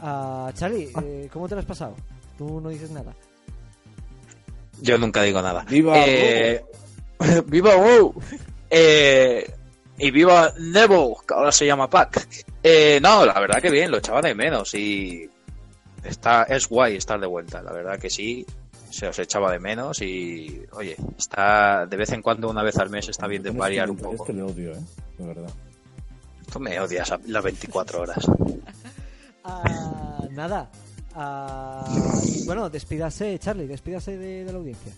[0.00, 1.96] Ah, Charlie, eh, ¿cómo te lo has pasado?
[2.38, 3.14] Tú no dices nada.
[4.80, 5.64] Yo nunca digo nada.
[5.68, 6.64] ¡Viva Eh,
[7.46, 8.14] ¡Viva WoW!
[8.70, 9.50] Eh,
[9.98, 12.28] y viva Neville, que ahora se llama Pac.
[12.62, 15.28] Eh, no, la verdad que bien, lo echaba de menos y
[16.04, 18.46] está es guay estar de vuelta, la verdad que sí,
[18.90, 22.90] se os echaba de menos y oye, está de vez en cuando, una vez al
[22.90, 24.32] mes, está bien de Este- variar un este poco.
[24.32, 24.78] le odio, eh,
[25.18, 25.50] de verdad.
[26.52, 28.24] Tú me odias las 24 horas.
[29.50, 30.70] Ah, nada.
[32.46, 34.92] Bueno, despídase, Charlie, despídase de, de la audiencia.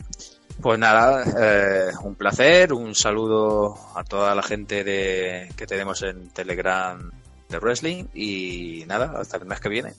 [0.61, 6.29] Pues nada, eh, un placer, un saludo a toda la gente de, que tenemos en
[6.29, 7.11] Telegram
[7.49, 9.95] de Wrestling y nada, hasta el mes que viene.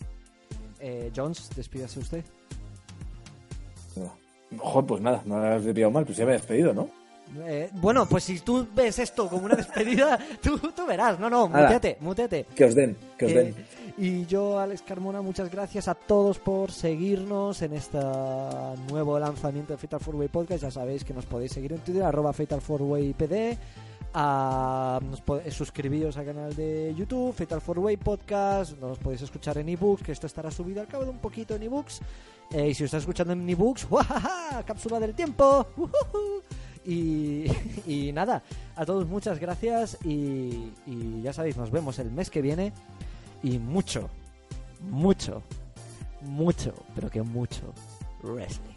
[0.80, 2.24] Eh, Jones, despídase usted.
[4.58, 6.90] Joder, pues nada, no me has pillado mal, pues ya me he despedido, ¿no?
[7.48, 11.18] Eh, bueno, pues si tú ves esto como una despedida, tú, tú verás.
[11.18, 11.64] No, no, Hala.
[11.64, 12.46] muteate, muteate.
[12.54, 13.56] Que os den, que os Eh, den.
[13.98, 18.00] Y yo, Alex Carmona, muchas gracias a todos por seguirnos en este
[18.90, 20.64] nuevo lanzamiento de Fatal 4-Way Podcast.
[20.64, 23.58] Ya sabéis que nos podéis seguir en Twitter, arroba Fatal 4-Way PD.
[24.14, 28.78] A, nos pode- suscribíos al canal de YouTube, Fatal 4-Way Podcast.
[28.80, 31.64] Nos podéis escuchar en ebooks, que esto estará subido al cabo de un poquito en
[31.64, 32.02] ebooks.
[32.52, 34.64] Eh, y si os estás escuchando en ebooks, ¡guajaja!
[34.66, 35.66] ¡Cápsula del tiempo!
[36.86, 37.46] Y,
[37.86, 38.42] y nada,
[38.76, 42.74] a todos muchas gracias y, y ya sabéis, nos vemos el mes que viene
[43.44, 44.10] y mucho,
[44.82, 45.42] mucho,
[46.22, 47.74] mucho, pero que mucho
[48.24, 48.72] wrestling.